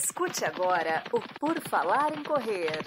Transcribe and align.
Escute 0.00 0.44
agora 0.44 1.02
o 1.12 1.20
Por 1.40 1.60
Falar 1.68 2.16
em 2.16 2.22
Correr. 2.22 2.78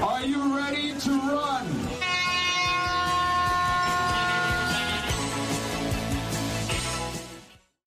Are 0.00 0.24
you 0.24 0.54
ready 0.54 0.94
to 1.00 1.10
run? 1.10 1.66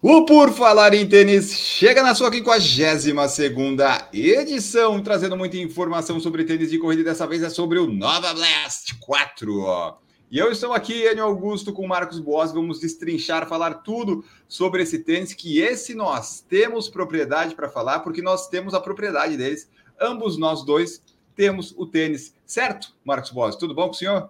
O 0.02 0.26
Por 0.26 0.52
Falar 0.52 0.94
em 0.94 1.08
Tênis 1.08 1.54
chega 1.84 2.02
na 2.02 2.16
sua 2.16 2.32
52 2.32 3.30
segunda 3.30 4.08
edição, 4.14 5.04
trazendo 5.04 5.36
muita 5.36 5.58
informação 5.58 6.18
sobre 6.18 6.46
tênis 6.46 6.72
de 6.72 6.78
corrida. 6.80 7.04
Dessa 7.04 7.28
vez 7.28 7.44
é 7.44 7.50
sobre 7.50 7.78
o 7.78 7.86
Nova 7.92 8.34
Blast 8.34 8.96
4. 9.02 9.60
ó. 9.60 9.98
E 10.32 10.38
eu 10.38 10.50
estou 10.50 10.72
aqui, 10.72 11.06
Enio 11.06 11.26
Augusto, 11.26 11.74
com 11.74 11.86
Marcos 11.86 12.20
Boas. 12.20 12.54
Vamos 12.54 12.80
destrinchar, 12.80 13.50
falar 13.50 13.74
tudo 13.84 14.24
sobre 14.48 14.82
esse 14.82 15.00
tênis, 15.00 15.34
que 15.34 15.60
esse 15.60 15.94
nós 15.94 16.40
temos 16.48 16.88
propriedade 16.88 17.54
para 17.54 17.68
falar, 17.68 18.00
porque 18.00 18.22
nós 18.22 18.48
temos 18.48 18.74
a 18.74 18.80
propriedade 18.80 19.36
deles. 19.36 19.70
Ambos 20.00 20.38
nós 20.38 20.64
dois 20.64 21.04
temos 21.36 21.74
o 21.76 21.86
tênis, 21.86 22.34
certo, 22.46 22.94
Marcos 23.04 23.32
Boas? 23.32 23.58
Tudo 23.58 23.76
bom 23.76 23.88
com 23.88 23.92
o 23.92 23.94
senhor? 23.94 24.30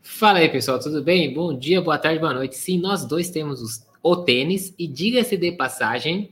Fala 0.00 0.38
aí, 0.38 0.48
pessoal, 0.48 0.78
tudo 0.78 1.02
bem? 1.02 1.34
Bom 1.34 1.52
dia, 1.54 1.82
boa 1.82 1.98
tarde, 1.98 2.18
boa 2.18 2.32
noite. 2.32 2.56
Sim, 2.56 2.78
nós 2.80 3.04
dois 3.04 3.28
temos 3.28 3.60
os- 3.60 3.84
o 4.02 4.16
tênis 4.16 4.72
e 4.78 4.86
diga-se 4.88 5.36
de 5.36 5.52
passagem, 5.52 6.30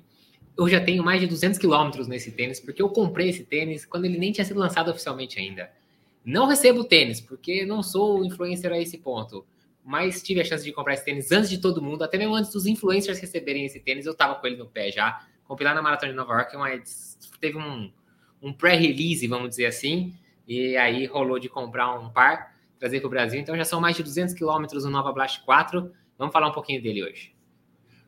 eu 0.56 0.68
já 0.68 0.80
tenho 0.80 1.02
mais 1.02 1.20
de 1.20 1.26
200 1.26 1.58
quilômetros 1.58 2.06
nesse 2.06 2.30
tênis, 2.32 2.60
porque 2.60 2.82
eu 2.82 2.88
comprei 2.88 3.28
esse 3.28 3.44
tênis 3.44 3.84
quando 3.84 4.04
ele 4.04 4.18
nem 4.18 4.32
tinha 4.32 4.44
sido 4.44 4.58
lançado 4.58 4.90
oficialmente 4.90 5.38
ainda. 5.38 5.70
Não 6.24 6.46
recebo 6.46 6.84
tênis, 6.84 7.20
porque 7.20 7.64
não 7.64 7.82
sou 7.82 8.24
influencer 8.24 8.70
a 8.70 8.78
esse 8.78 8.98
ponto, 8.98 9.44
mas 9.84 10.22
tive 10.22 10.40
a 10.40 10.44
chance 10.44 10.64
de 10.64 10.72
comprar 10.72 10.94
esse 10.94 11.04
tênis 11.04 11.32
antes 11.32 11.50
de 11.50 11.58
todo 11.58 11.82
mundo, 11.82 12.04
até 12.04 12.16
mesmo 12.16 12.34
antes 12.34 12.52
dos 12.52 12.66
influencers 12.66 13.18
receberem 13.18 13.64
esse 13.64 13.80
tênis, 13.80 14.06
eu 14.06 14.14
tava 14.14 14.36
com 14.36 14.46
ele 14.46 14.56
no 14.56 14.66
pé 14.66 14.90
já. 14.90 15.26
Comprei 15.44 15.66
lá 15.66 15.74
na 15.74 15.82
Maratona 15.82 16.12
de 16.12 16.16
Nova 16.16 16.34
York, 16.34 16.56
mas 16.56 17.18
teve 17.40 17.58
um, 17.58 17.90
um 18.40 18.52
pré-release, 18.52 19.26
vamos 19.26 19.50
dizer 19.50 19.66
assim, 19.66 20.14
e 20.46 20.76
aí 20.76 21.06
rolou 21.06 21.38
de 21.38 21.48
comprar 21.48 21.92
um 21.98 22.10
par 22.10 22.52
trazer 22.78 23.00
para 23.00 23.06
o 23.06 23.10
Brasil. 23.10 23.40
Então 23.40 23.56
já 23.56 23.64
são 23.64 23.80
mais 23.80 23.96
de 23.96 24.02
200 24.02 24.34
quilômetros 24.34 24.84
no 24.84 24.90
Nova 24.90 25.12
Blast 25.12 25.44
4. 25.44 25.92
Vamos 26.18 26.32
falar 26.32 26.48
um 26.48 26.52
pouquinho 26.52 26.82
dele 26.82 27.04
hoje. 27.04 27.31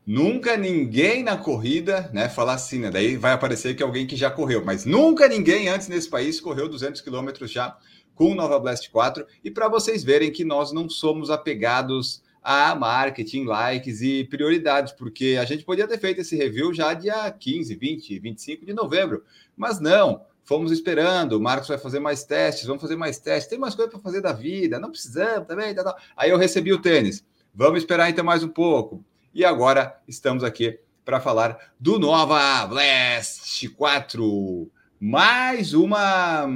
Nunca 0.06 0.56
ninguém 0.56 1.22
na 1.22 1.36
corrida, 1.36 2.10
né, 2.12 2.28
falar 2.28 2.54
assim, 2.54 2.80
né? 2.80 2.90
Daí 2.90 3.16
vai 3.16 3.32
aparecer 3.32 3.74
que 3.74 3.82
é 3.82 3.86
alguém 3.86 4.06
que 4.06 4.16
já 4.16 4.30
correu, 4.30 4.62
mas 4.62 4.84
nunca 4.84 5.26
ninguém 5.26 5.68
antes 5.68 5.88
nesse 5.88 6.10
país 6.10 6.38
correu 6.40 6.68
200 6.68 7.00
quilômetros 7.00 7.50
já 7.50 7.76
com 8.14 8.34
Nova 8.34 8.58
Blast 8.58 8.90
4. 8.90 9.26
E 9.42 9.50
para 9.50 9.68
vocês 9.68 10.04
verem 10.04 10.30
que 10.30 10.44
nós 10.44 10.72
não 10.72 10.90
somos 10.90 11.30
apegados 11.30 12.22
a 12.42 12.74
marketing, 12.74 13.44
likes 13.44 14.02
e 14.02 14.24
prioridades, 14.24 14.92
porque 14.92 15.38
a 15.40 15.46
gente 15.46 15.64
podia 15.64 15.88
ter 15.88 15.98
feito 15.98 16.20
esse 16.20 16.36
review 16.36 16.74
já 16.74 16.92
dia 16.92 17.30
15, 17.30 17.74
20, 17.74 18.18
25 18.18 18.66
de 18.66 18.74
novembro, 18.74 19.24
mas 19.56 19.80
não. 19.80 20.20
Fomos 20.44 20.70
esperando, 20.70 21.32
o 21.32 21.40
Marcos 21.40 21.68
vai 21.68 21.78
fazer 21.78 22.00
mais 22.00 22.22
testes, 22.24 22.66
vamos 22.66 22.82
fazer 22.82 22.96
mais 22.96 23.18
testes, 23.18 23.48
tem 23.48 23.58
mais 23.58 23.74
coisa 23.74 23.90
para 23.90 24.00
fazer 24.00 24.20
da 24.20 24.34
vida, 24.34 24.78
não 24.78 24.90
precisamos 24.90 25.48
também. 25.48 25.74
Tá, 25.74 25.82
tá. 25.82 25.96
Aí 26.14 26.28
eu 26.28 26.36
recebi 26.36 26.70
o 26.70 26.82
tênis. 26.82 27.24
Vamos 27.54 27.78
esperar 27.78 28.10
então 28.10 28.22
mais 28.22 28.44
um 28.44 28.48
pouco. 28.48 29.02
E 29.34 29.44
agora 29.44 30.00
estamos 30.06 30.44
aqui 30.44 30.78
para 31.04 31.18
falar 31.18 31.58
do 31.80 31.98
Nova 31.98 32.64
Blast 32.68 33.68
4. 33.70 34.70
Mais 35.00 35.74
uma. 35.74 36.46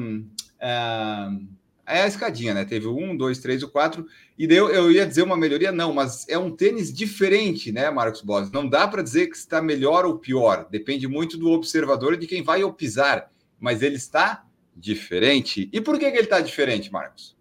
ah, 0.61 1.33
é 1.85 2.03
a 2.03 2.07
escadinha, 2.07 2.55
né? 2.55 2.65
Teve 2.65 2.87
1, 2.87 3.17
2, 3.17 3.39
3, 3.41 3.65
o 3.65 3.69
4. 3.69 4.07
E 4.39 4.45
eu, 4.45 4.71
eu 4.71 4.93
ia 4.93 5.05
dizer 5.05 5.23
uma 5.23 5.37
melhoria, 5.37 5.73
não, 5.73 5.93
mas 5.93 6.29
é 6.29 6.39
um 6.39 6.55
tênis 6.55 6.93
diferente, 6.93 7.73
né, 7.73 7.91
Marcos 7.91 8.21
Boss? 8.21 8.53
Não 8.53 8.69
dá 8.69 8.87
para 8.87 9.03
dizer 9.03 9.27
que 9.27 9.37
está 9.37 9.61
melhor 9.61 10.07
ou 10.07 10.17
pior. 10.17 10.69
Depende 10.71 11.09
muito 11.09 11.37
do 11.37 11.51
observador 11.51 12.15
e 12.15 12.19
de 12.19 12.29
quem 12.29 12.45
vai 12.45 12.63
pisar. 12.75 13.29
Mas 13.59 13.83
ele 13.83 13.97
está 13.97 14.45
diferente. 14.77 15.69
E 15.73 15.81
por 15.81 15.99
que, 15.99 16.09
que 16.09 16.17
ele 16.17 16.27
está 16.27 16.41
diferente, 16.41 16.93
Marcos? 16.93 17.37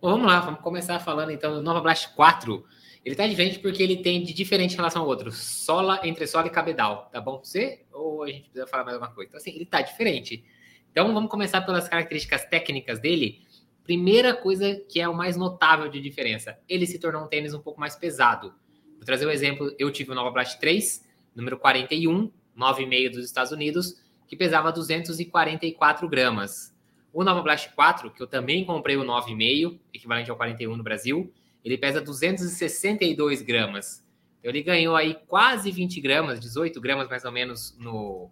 Vamos 0.00 0.26
lá, 0.26 0.40
vamos 0.40 0.60
começar 0.60 0.98
falando 0.98 1.30
então 1.30 1.52
do 1.52 1.62
Nova 1.62 1.82
Blast 1.82 2.14
4. 2.14 2.64
Ele 3.06 3.14
tá 3.14 3.24
diferente 3.24 3.60
porque 3.60 3.80
ele 3.80 3.98
tem 3.98 4.20
de 4.20 4.34
diferente 4.34 4.72
em 4.72 4.76
relação 4.76 5.02
ao 5.02 5.06
outro. 5.06 5.30
Sola, 5.30 6.00
entressola 6.02 6.48
e 6.48 6.50
cabedal. 6.50 7.08
Tá 7.12 7.20
bom 7.20 7.36
pra 7.36 7.44
você? 7.44 7.84
Ou 7.92 8.24
a 8.24 8.26
gente 8.26 8.50
precisa 8.50 8.66
falar 8.66 8.82
mais 8.82 8.94
alguma 8.96 9.14
coisa? 9.14 9.28
Então, 9.28 9.38
assim, 9.38 9.52
ele 9.54 9.64
tá 9.64 9.80
diferente. 9.80 10.44
Então, 10.90 11.14
vamos 11.14 11.30
começar 11.30 11.60
pelas 11.60 11.88
características 11.88 12.44
técnicas 12.46 12.98
dele. 12.98 13.46
Primeira 13.84 14.34
coisa 14.34 14.74
que 14.88 15.00
é 15.00 15.08
o 15.08 15.14
mais 15.14 15.36
notável 15.36 15.88
de 15.88 16.00
diferença. 16.00 16.58
Ele 16.68 16.84
se 16.84 16.98
tornou 16.98 17.22
um 17.22 17.28
tênis 17.28 17.54
um 17.54 17.60
pouco 17.60 17.78
mais 17.78 17.94
pesado. 17.94 18.52
Vou 18.96 19.04
trazer 19.04 19.24
um 19.24 19.30
exemplo. 19.30 19.72
Eu 19.78 19.92
tive 19.92 20.10
o 20.10 20.14
Nova 20.16 20.32
Blast 20.32 20.58
3, 20.58 21.06
número 21.32 21.60
41, 21.60 22.28
9,5 22.58 23.10
dos 23.10 23.24
Estados 23.24 23.52
Unidos, 23.52 24.02
que 24.26 24.34
pesava 24.34 24.72
244 24.72 26.08
gramas. 26.08 26.76
O 27.12 27.22
Nova 27.22 27.40
Blast 27.40 27.70
4, 27.72 28.10
que 28.10 28.20
eu 28.20 28.26
também 28.26 28.64
comprei 28.64 28.96
o 28.96 29.04
9,5, 29.04 29.78
equivalente 29.94 30.28
ao 30.28 30.36
41 30.36 30.76
no 30.76 30.82
Brasil, 30.82 31.32
ele 31.66 31.76
pesa 31.76 32.00
262 32.00 33.42
gramas. 33.42 34.04
Então 34.38 34.50
ele 34.50 34.62
ganhou 34.62 34.94
aí 34.94 35.16
quase 35.26 35.72
20 35.72 36.00
gramas, 36.00 36.38
18 36.38 36.80
gramas 36.80 37.08
mais 37.08 37.24
ou 37.24 37.32
menos 37.32 37.76
no, 37.76 38.30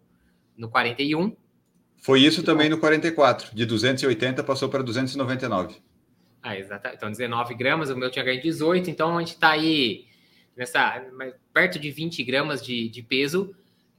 no 0.57 0.69
41. 0.69 1.37
Foi 1.99 2.21
isso 2.21 2.45
também 2.45 2.69
no 2.69 2.79
44. 2.79 3.55
De 3.55 3.67
280 3.67 4.45
passou 4.45 4.69
para 4.69 4.85
299. 4.85 5.83
Ah, 6.41 6.57
exato. 6.57 6.89
Então 6.95 7.11
19 7.11 7.55
gramas, 7.55 7.91
o 7.91 7.97
meu 7.97 8.09
tinha 8.09 8.25
ganho 8.25 8.41
18, 8.41 8.89
então 8.89 9.17
a 9.17 9.21
gente 9.21 9.33
está 9.35 9.51
aí 9.51 10.07
nessa, 10.57 11.05
perto 11.53 11.81
de 11.81 11.91
20 11.91 12.23
gramas 12.23 12.65
de, 12.65 12.89
de 12.89 13.03
peso. 13.03 13.53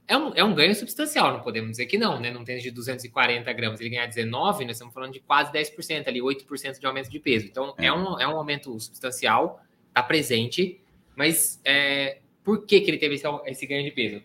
É 0.08 0.16
um, 0.16 0.32
é 0.34 0.44
um 0.44 0.54
ganho 0.54 0.74
substancial, 0.74 1.32
não 1.32 1.40
podemos 1.40 1.72
dizer 1.72 1.86
que 1.86 1.98
não, 1.98 2.20
né? 2.20 2.30
Não 2.30 2.44
tem 2.44 2.58
de 2.58 2.70
240 2.70 3.52
gramas, 3.52 3.80
ele 3.80 3.90
ganhar 3.90 4.06
19, 4.06 4.64
nós 4.64 4.76
estamos 4.76 4.94
falando 4.94 5.12
de 5.12 5.20
quase 5.20 5.50
10% 5.52 6.06
ali, 6.06 6.20
8% 6.20 6.78
de 6.78 6.86
aumento 6.86 7.10
de 7.10 7.18
peso. 7.18 7.46
Então, 7.46 7.74
é, 7.76 7.86
é 7.86 7.92
um, 7.92 8.20
é 8.20 8.28
um 8.28 8.36
aumento 8.36 8.78
substancial, 8.78 9.60
está 9.88 10.02
presente, 10.04 10.80
mas 11.16 11.60
é, 11.64 12.18
por 12.44 12.64
que, 12.64 12.80
que 12.80 12.90
ele 12.90 12.98
teve 12.98 13.16
esse, 13.16 13.26
esse, 13.46 13.66
ganho 13.66 13.82
de 13.82 13.90
peso? 13.90 14.22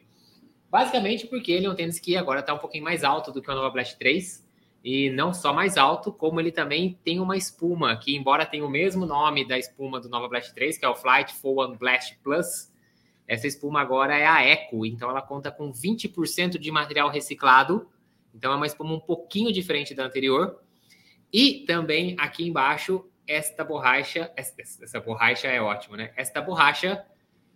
Basicamente 0.70 1.26
porque 1.26 1.52
ele 1.52 1.66
é 1.66 1.70
um 1.70 1.76
tênis 1.76 2.00
que 2.00 2.16
agora 2.16 2.42
está 2.42 2.54
um 2.54 2.60
pouquinho 2.60 2.84
mais 2.84 3.04
alto 3.04 3.32
do 3.32 3.42
que 3.42 3.50
o 3.50 3.56
Nova 3.56 3.72
Blast 3.72 3.98
3, 3.98 4.48
e 4.84 5.10
não 5.10 5.34
só 5.34 5.54
mais 5.54 5.78
alto, 5.78 6.12
como 6.12 6.40
ele 6.40 6.52
também 6.52 6.98
tem 7.04 7.20
uma 7.20 7.36
espuma, 7.38 7.96
que 7.98 8.16
embora 8.16 8.46
tenha 8.46 8.66
o 8.66 8.70
mesmo 8.70 9.06
nome 9.06 9.48
da 9.48 9.58
espuma 9.58 10.00
do 10.00 10.10
Nova 10.10 10.28
Blast 10.28 10.54
3, 10.54 10.78
que 10.78 10.86
é 10.86 10.90
o 10.90 10.96
Flight 10.96 11.34
41 11.42 11.78
Blast 11.78 12.18
Plus, 12.24 12.71
essa 13.32 13.48
espuma 13.48 13.80
agora 13.80 14.18
é 14.18 14.26
a 14.26 14.44
Eco, 14.44 14.86
então 14.86 15.10
ela 15.10 15.22
conta 15.22 15.50
com 15.50 15.72
20% 15.72 16.58
de 16.58 16.70
material 16.70 17.10
reciclado. 17.10 17.90
Então 18.36 18.52
é 18.52 18.56
uma 18.58 18.66
espuma 18.66 18.94
um 18.94 19.00
pouquinho 19.00 19.54
diferente 19.54 19.96
da 19.96 20.04
anterior. 20.04 20.62
E 21.32 21.64
também 21.66 22.14
aqui 22.20 22.46
embaixo, 22.46 23.10
esta 23.26 23.64
borracha, 23.64 24.30
essa, 24.36 24.54
essa 24.60 25.00
borracha 25.00 25.48
é 25.48 25.62
ótimo, 25.62 25.96
né? 25.96 26.12
Esta 26.18 26.42
borracha 26.42 27.06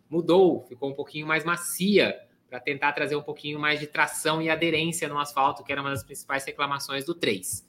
mudou, 0.10 0.64
ficou 0.64 0.92
um 0.92 0.94
pouquinho 0.94 1.28
mais 1.28 1.44
macia 1.44 2.18
para 2.48 2.62
tentar 2.62 2.94
trazer 2.94 3.18
um 3.18 3.22
pouquinho 3.22 3.60
mais 3.60 3.78
de 3.78 3.88
tração 3.88 4.42
e 4.42 4.50
aderência 4.50 5.10
no 5.10 5.20
asfalto, 5.20 5.62
que 5.62 5.74
era 5.74 5.82
uma 5.82 5.90
das 5.90 6.06
principais 6.06 6.46
reclamações 6.46 7.04
do 7.04 7.14
3. 7.14 7.68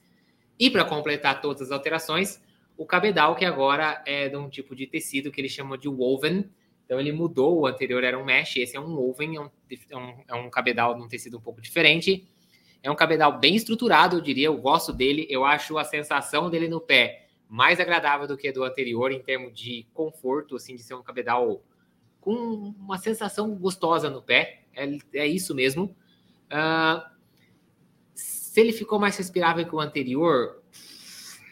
E 0.57 0.71
para 0.71 0.85
completar 0.85 1.41
todas 1.41 1.61
as 1.61 1.71
alterações, 1.73 2.41
o 2.77 2.87
cabedal, 2.87 3.35
que 3.35 3.45
agora 3.45 4.01
é 4.07 4.29
de 4.29 4.37
um 4.37 4.49
tipo 4.49 4.77
de 4.77 4.87
tecido 4.87 5.33
que 5.33 5.41
eles 5.41 5.51
chamam 5.51 5.77
de 5.77 5.89
woven, 5.89 6.49
então 6.87 7.01
ele 7.01 7.11
mudou, 7.11 7.61
o 7.61 7.67
anterior 7.67 8.03
era 8.05 8.17
um 8.17 8.25
mesh, 8.25 8.57
esse 8.59 8.77
é 8.77 8.81
um 8.81 8.95
woven, 8.95 9.37
é 9.37 9.41
um, 9.41 9.51
é 9.91 9.97
um, 9.97 10.25
é 10.29 10.35
um 10.35 10.49
cabedal 10.49 10.97
num 10.97 11.09
tecido 11.09 11.37
um 11.37 11.41
pouco 11.41 11.61
diferente. 11.61 12.27
É 12.81 12.89
um 12.89 12.95
cabedal 12.95 13.41
bem 13.41 13.57
estruturado, 13.57 14.17
eu 14.17 14.21
diria, 14.21 14.47
eu 14.47 14.57
gosto 14.57 14.93
dele, 14.93 15.27
eu 15.29 15.45
acho 15.45 15.77
a 15.77 15.85
sensação 15.85 16.49
dele 16.49 16.69
no 16.69 16.81
pé 16.81 17.27
mais 17.49 17.81
agradável 17.81 18.29
do 18.29 18.37
que 18.37 18.49
a 18.49 18.53
do 18.53 18.63
anterior 18.63 19.11
em 19.11 19.21
termos 19.21 19.53
de 19.53 19.85
conforto, 19.93 20.57
assim, 20.57 20.77
de 20.77 20.83
ser 20.83 20.95
um 20.95 21.03
cabedal 21.03 21.61
com 22.21 22.33
uma 22.33 22.99
sensação 22.99 23.55
gostosa 23.55 24.09
no 24.09 24.23
pé, 24.23 24.63
é, 24.75 24.99
é 25.15 25.27
isso 25.27 25.55
mesmo. 25.55 25.97
Uh, 26.47 27.05
se 28.15 28.61
ele 28.61 28.73
ficou 28.73 28.99
mais 28.99 29.17
respirável 29.17 29.67
que 29.67 29.75
o 29.75 29.81
anterior, 29.81 30.63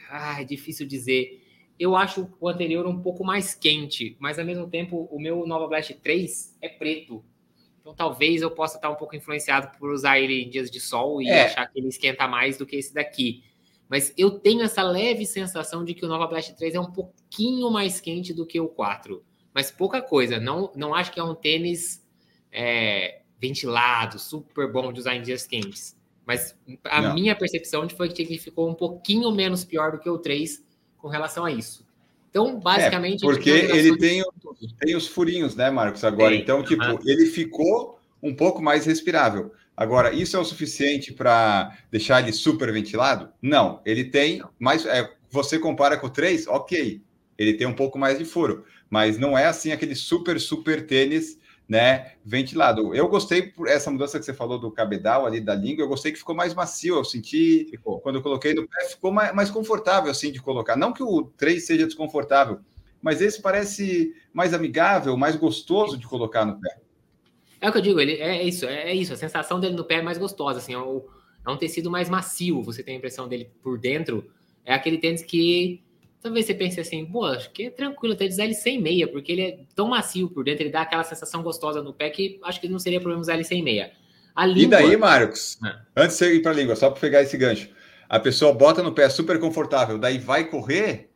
ah, 0.09 0.41
é 0.41 0.45
difícil 0.45 0.87
dizer 0.87 1.44
eu 1.79 1.97
acho 1.97 2.29
o 2.41 2.49
anterior 2.49 2.87
um 2.87 3.01
pouco 3.01 3.25
mais 3.25 3.55
quente, 3.55 4.17
mas 4.19 4.39
ao 4.39 4.45
mesmo 4.45 4.69
tempo 4.69 5.09
o 5.11 5.19
meu 5.19 5.47
Nova 5.47 5.67
Blast 5.67 5.93
3 5.95 6.57
é 6.61 6.69
preto. 6.69 7.25
Então 7.81 7.95
talvez 7.95 8.43
eu 8.43 8.51
possa 8.51 8.77
estar 8.77 8.91
um 8.91 8.95
pouco 8.95 9.15
influenciado 9.17 9.77
por 9.79 9.91
usar 9.91 10.19
ele 10.19 10.43
em 10.43 10.49
dias 10.49 10.71
de 10.71 10.81
sol 10.81 11.21
e 11.21 11.29
é. 11.29 11.45
achar 11.45 11.67
que 11.67 11.79
ele 11.79 11.89
esquenta 11.89 12.27
mais 12.27 12.57
do 12.57 12.65
que 12.65 12.77
esse 12.77 12.95
daqui. 12.95 13.43
Mas 13.89 14.15
eu 14.17 14.31
tenho 14.31 14.63
essa 14.63 14.83
leve 14.83 15.27
sensação 15.27 15.85
de 15.85 15.93
que 15.95 16.05
o 16.05 16.09
Nova 16.09 16.27
Blast 16.27 16.55
3 16.55 16.75
é 16.75 16.81
um 16.81 16.91
pouquinho 16.91 17.71
mais 17.71 18.01
quente 18.01 18.33
do 18.33 18.47
que 18.47 18.59
o 18.59 18.69
4. 18.69 19.23
Mas 19.53 19.71
pouca 19.71 20.01
coisa. 20.01 20.41
Não, 20.41 20.73
não 20.75 20.95
acho 20.95 21.13
que 21.13 21.21
é 21.21 21.23
um 21.23 21.35
tênis 21.35 22.03
é, 22.51 23.21
ventilado, 23.39 24.19
super 24.19 24.73
bom 24.73 24.93
de 24.93 25.01
usar 25.01 25.15
em 25.17 25.23
dias 25.23 25.47
quentes. 25.47 25.97
Mas 26.25 26.59
a 26.85 27.03
não. 27.03 27.15
minha 27.15 27.37
percepção 27.37 27.87
foi 27.91 28.09
que 28.09 28.23
ele 28.23 28.39
ficou 28.39 28.69
um 28.71 28.75
pouquinho 28.75 29.31
menos 29.31 29.65
pior 29.65 29.93
do 29.93 29.99
que 29.99 30.09
o 30.09 30.19
3 30.19 30.64
com 31.05 31.11
relação 31.11 31.45
a 31.45 31.53
isso. 31.53 31.87
Então, 32.31 32.59
basicamente. 32.59 33.23
É, 33.23 33.29
porque 33.29 33.51
ele 33.51 33.99
tem, 33.99 34.25
tem 34.79 34.97
os 34.97 35.07
furinhos, 35.07 35.55
né, 35.55 35.71
Marcos? 35.71 36.03
Agora, 36.03 36.35
então, 36.35 36.63
tipo, 36.63 36.83
uhum. 36.83 36.99
ele 37.05 37.27
ficou 37.27 38.01
um 38.23 38.35
pouco 38.35 38.63
mais 38.63 38.87
respirável. 38.87 39.53
Agora, 39.77 40.15
isso 40.15 40.35
é 40.35 40.41
o 40.41 40.45
suficiente 40.47 41.13
para 41.13 41.77
deixar 41.91 42.23
ele 42.23 42.33
super 42.33 42.73
ventilado? 42.73 43.29
Não, 43.43 43.83
ele 43.85 44.05
tem 44.05 44.43
mais. 44.59 44.87
É, 44.87 45.13
você 45.31 45.59
compara 45.59 45.99
com 45.99 46.07
o 46.07 46.11
3, 46.11 46.47
ok, 46.47 47.03
ele 47.37 47.53
tem 47.53 47.67
um 47.67 47.75
pouco 47.75 47.99
mais 47.99 48.19
de 48.19 48.25
furo, 48.25 48.65
mas 48.89 49.19
não 49.19 49.37
é 49.37 49.45
assim 49.45 49.73
aquele 49.73 49.95
super, 49.95 50.41
super 50.41 50.87
tênis 50.87 51.39
né, 51.69 52.13
ventilado. 52.25 52.95
Eu 52.95 53.09
gostei 53.09 53.43
por 53.43 53.69
essa 53.69 53.91
mudança 53.91 54.19
que 54.19 54.25
você 54.25 54.35
falou 54.35 54.59
do 54.59 54.71
cabedal 54.71 55.27
ali 55.27 55.41
da 55.41 55.55
língua, 55.55 55.83
eu 55.83 55.89
gostei 55.89 56.13
que 56.13 56.19
ficou 56.19 56.35
mais 56.35 56.55
macio, 56.55 56.97
eu 56.97 57.05
senti, 57.05 57.67
ficou. 57.71 58.01
quando 58.01 58.17
eu 58.17 58.23
coloquei 58.23 58.55
no 58.55 58.69
pé, 58.69 58.85
ficou 58.87 59.11
mais, 59.11 59.35
mais, 59.35 59.51
confortável 59.51 60.11
assim 60.11 60.31
de 60.31 60.43
colocar. 60.43 60.77
Não 60.77 60.93
que 60.93 61.03
o 61.03 61.25
3 61.37 61.65
seja 61.65 61.87
desconfortável, 61.87 62.61
mas 63.01 63.21
esse 63.21 63.41
parece 63.41 64.15
mais 64.33 64.53
amigável, 64.53 65.17
mais 65.17 65.37
gostoso 65.37 65.97
de 65.97 66.07
colocar 66.07 66.45
no 66.45 66.61
pé. 66.61 66.79
É 67.61 67.69
o 67.69 67.73
que 67.73 67.79
eu 67.79 67.83
digo, 67.83 68.01
ele 68.01 68.15
é 68.21 68.43
isso, 68.43 68.67
é, 68.67 68.91
é 68.91 68.95
isso. 68.95 69.15
A 69.15 69.17
sensação 69.17 69.59
dele 69.59 69.75
no 69.75 69.85
pé 69.85 69.97
é 69.97 70.03
mais 70.03 70.19
gostosa, 70.19 70.59
assim, 70.59 70.75
é, 70.75 70.79
o, 70.79 71.03
é 71.47 71.51
um 71.51 71.57
tecido 71.57 71.91
mais 71.91 72.11
macio. 72.11 72.63
Você 72.63 72.83
tem 72.83 72.95
a 72.95 72.99
impressão 72.99 73.27
dele 73.27 73.51
por 73.63 73.79
dentro. 73.79 74.31
É 74.67 74.75
aquele 74.75 74.99
tênis 74.99 75.23
que 75.23 75.83
talvez 76.25 76.47
você 76.47 76.55
pense 76.55 76.81
assim, 76.81 77.05
pô, 77.05 77.27
acho 77.27 77.51
que 77.51 77.65
é 77.65 77.71
tranquilo 77.71 78.15
até 78.15 78.25
usar 78.25 78.45
ele 78.45 78.55
sem 78.55 78.81
meia, 78.81 79.07
porque 79.07 79.31
ele 79.31 79.43
é 79.43 79.59
tão 79.77 79.89
macio 79.89 80.31
por 80.31 80.43
dentro, 80.43 80.63
ele 80.63 80.71
dá 80.71 80.81
aquela 80.81 81.05
sensação 81.05 81.43
gostosa 81.43 81.83
no 81.83 81.93
pé 81.93 82.09
que 82.09 82.41
acho 82.43 82.59
que 82.59 82.67
não 82.67 82.79
seria 82.79 82.99
problema 82.99 83.21
usar 83.21 83.35
ele 83.35 83.45
sem 83.45 83.63
meia. 83.63 83.93
A 84.35 84.47
língua... 84.47 84.63
E 84.63 84.67
daí, 84.67 84.97
Marcos, 84.97 85.59
ah. 85.63 85.83
antes 85.95 86.17
de 86.17 86.25
você 86.25 86.35
ir 86.37 86.41
para 86.41 86.53
a 86.53 86.55
língua, 86.55 86.77
só 86.77 86.89
para 86.89 86.99
pegar 86.99 87.21
esse 87.21 87.37
gancho, 87.37 87.69
a 88.09 88.19
pessoa 88.19 88.55
bota 88.55 88.83
no 88.83 88.93
pé 88.95 89.07
super 89.11 89.39
confortável, 89.39 89.99
daí 89.99 90.17
vai 90.17 90.45
correr, 90.45 91.11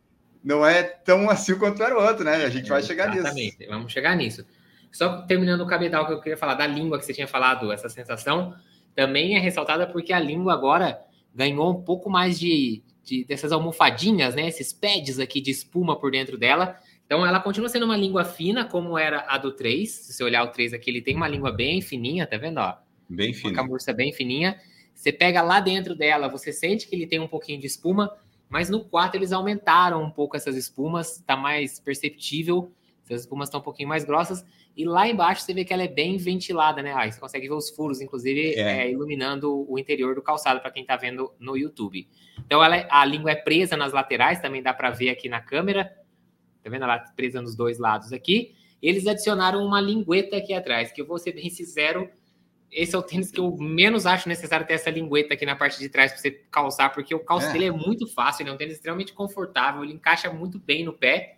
não 0.45 0.65
é 0.65 0.83
tão 0.83 1.25
macio 1.25 1.59
quanto 1.59 1.83
era 1.83 1.99
o 1.99 2.07
outro, 2.07 2.23
né? 2.23 2.45
A 2.45 2.51
gente 2.51 2.69
vai 2.69 2.83
chegar 2.83 3.05
Exatamente, 3.05 3.35
nisso. 3.35 3.47
Exatamente, 3.47 3.71
vamos 3.71 3.93
chegar 3.93 4.15
nisso. 4.15 4.45
Só 4.93 5.23
terminando 5.23 5.63
o 5.63 5.67
cabedal 5.67 6.07
que 6.07 6.13
eu 6.13 6.21
queria 6.21 6.37
falar 6.37 6.55
da 6.55 6.67
língua 6.67 6.99
que 6.99 7.07
você 7.07 7.15
tinha 7.15 7.27
falado, 7.27 7.73
essa 7.73 7.89
sensação 7.89 8.55
também 8.95 9.37
é 9.37 9.39
ressaltada 9.39 9.87
porque 9.87 10.13
a 10.13 10.21
língua 10.21 10.53
agora 10.53 11.01
ganhou 11.35 11.71
um 11.71 11.83
pouco 11.83 12.11
mais 12.11 12.39
de, 12.39 12.83
de 13.09 13.25
dessas 13.25 13.53
almofadinhas, 13.53 14.35
né? 14.35 14.47
Esses 14.47 14.73
pads 14.73 15.19
aqui 15.19 15.41
de 15.41 15.51
espuma 15.51 15.99
por 15.99 16.11
dentro 16.11 16.37
dela. 16.37 16.79
Então 17.07 17.25
ela 17.27 17.41
continua 17.41 17.69
sendo 17.69 17.87
uma 17.87 17.97
língua 17.97 18.25
fina, 18.25 18.67
como 18.67 18.99
era 18.99 19.25
a 19.29 19.39
do 19.39 19.53
3. 19.53 19.91
Se 19.91 20.13
você 20.13 20.23
olhar 20.23 20.45
o 20.45 20.49
3 20.49 20.75
aqui, 20.75 20.91
ele 20.91 21.01
tem 21.01 21.17
uma 21.17 21.27
língua 21.27 21.51
bem 21.51 21.81
fininha, 21.81 22.27
tá 22.27 22.37
vendo? 22.37 22.59
Ó? 22.59 22.77
Bem 23.09 23.33
fina. 23.33 23.49
Uma 23.49 23.63
camurça 23.63 23.93
bem 23.93 24.13
fininha. 24.13 24.61
Você 24.95 25.11
pega 25.11 25.41
lá 25.41 25.61
dentro 25.61 25.95
dela, 25.95 26.29
você 26.29 26.53
sente 26.53 26.87
que 26.87 26.95
ele 26.95 27.07
tem 27.07 27.21
um 27.21 27.29
pouquinho 27.29 27.59
de 27.61 27.67
espuma, 27.67 28.13
mas 28.49 28.69
no 28.69 28.85
4 28.85 29.19
eles 29.19 29.33
aumentaram 29.33 30.03
um 30.03 30.11
pouco 30.11 30.37
essas 30.37 30.57
espumas, 30.57 31.23
tá 31.27 31.37
mais 31.37 31.81
perceptível. 31.81 32.71
Essas 33.09 33.23
espumas 33.23 33.49
estão 33.49 33.61
um 33.61 33.63
pouquinho 33.63 33.89
mais 33.89 34.05
grossas. 34.05 34.45
E 34.77 34.85
lá 34.85 35.09
embaixo 35.09 35.43
você 35.43 35.55
vê 35.55 35.65
que 35.65 35.73
ela 35.73 35.83
é 35.83 35.89
bem 35.89 36.17
ventilada, 36.17 36.83
né? 36.83 36.93
Aí 36.95 37.11
você 37.11 37.19
consegue 37.19 37.49
ver 37.49 37.55
os 37.55 37.71
furos, 37.71 38.01
inclusive, 38.01 38.55
é. 38.55 38.87
É, 38.87 38.91
iluminando 38.91 39.65
o 39.71 39.79
interior 39.79 40.15
do 40.15 40.23
calçado 40.23 40.61
para 40.61 40.71
quem 40.71 40.83
está 40.83 40.97
vendo 40.97 41.33
no 41.39 41.57
YouTube. 41.57 42.09
Então 42.39 42.63
ela, 42.63 42.77
é, 42.77 42.89
a 42.91 43.05
língua 43.05 43.31
é 43.31 43.37
presa 43.37 43.77
nas 43.77 43.93
laterais, 43.93 44.41
também 44.41 44.63
dá 44.63 44.75
para 44.75 44.91
ver 44.91 45.11
aqui 45.11 45.29
na 45.29 45.41
câmera. 45.41 45.85
Tá 46.63 46.71
vendo 46.71 46.85
ela 46.85 46.99
presa 46.99 47.41
nos 47.41 47.57
dois 47.57 47.79
lados 47.79 48.13
aqui? 48.13 48.55
Eles 48.81 49.07
adicionaram 49.07 49.65
uma 49.65 49.81
lingueta 49.81 50.37
aqui 50.37 50.53
atrás, 50.53 50.93
que 50.93 51.01
eu 51.01 51.07
vou 51.07 51.19
ser 51.19 51.33
bem 51.33 51.51
sincero, 51.51 52.09
esse 52.71 52.95
é 52.95 52.99
o 52.99 53.03
tênis 53.03 53.31
que 53.31 53.41
eu 53.41 53.57
menos 53.57 54.05
acho 54.05 54.29
necessário 54.29 54.67
ter 54.67 54.75
essa 54.75 54.91
lingueta 54.91 55.35
aqui 55.35 55.47
na 55.47 55.57
parte 55.57 55.79
de 55.79 55.89
trás 55.89 56.13
para 56.13 56.21
você 56.21 56.31
calçar, 56.51 56.93
porque 56.93 57.15
o 57.15 57.21
calço 57.21 57.47
é. 57.47 57.53
dele 57.53 57.65
é 57.67 57.71
muito 57.71 58.07
fácil, 58.07 58.43
ele 58.43 58.51
é 58.51 58.53
um 58.53 58.57
tênis 58.57 58.75
extremamente 58.75 59.13
confortável, 59.13 59.83
ele 59.83 59.95
encaixa 59.95 60.31
muito 60.31 60.59
bem 60.59 60.85
no 60.85 60.93
pé. 60.93 61.38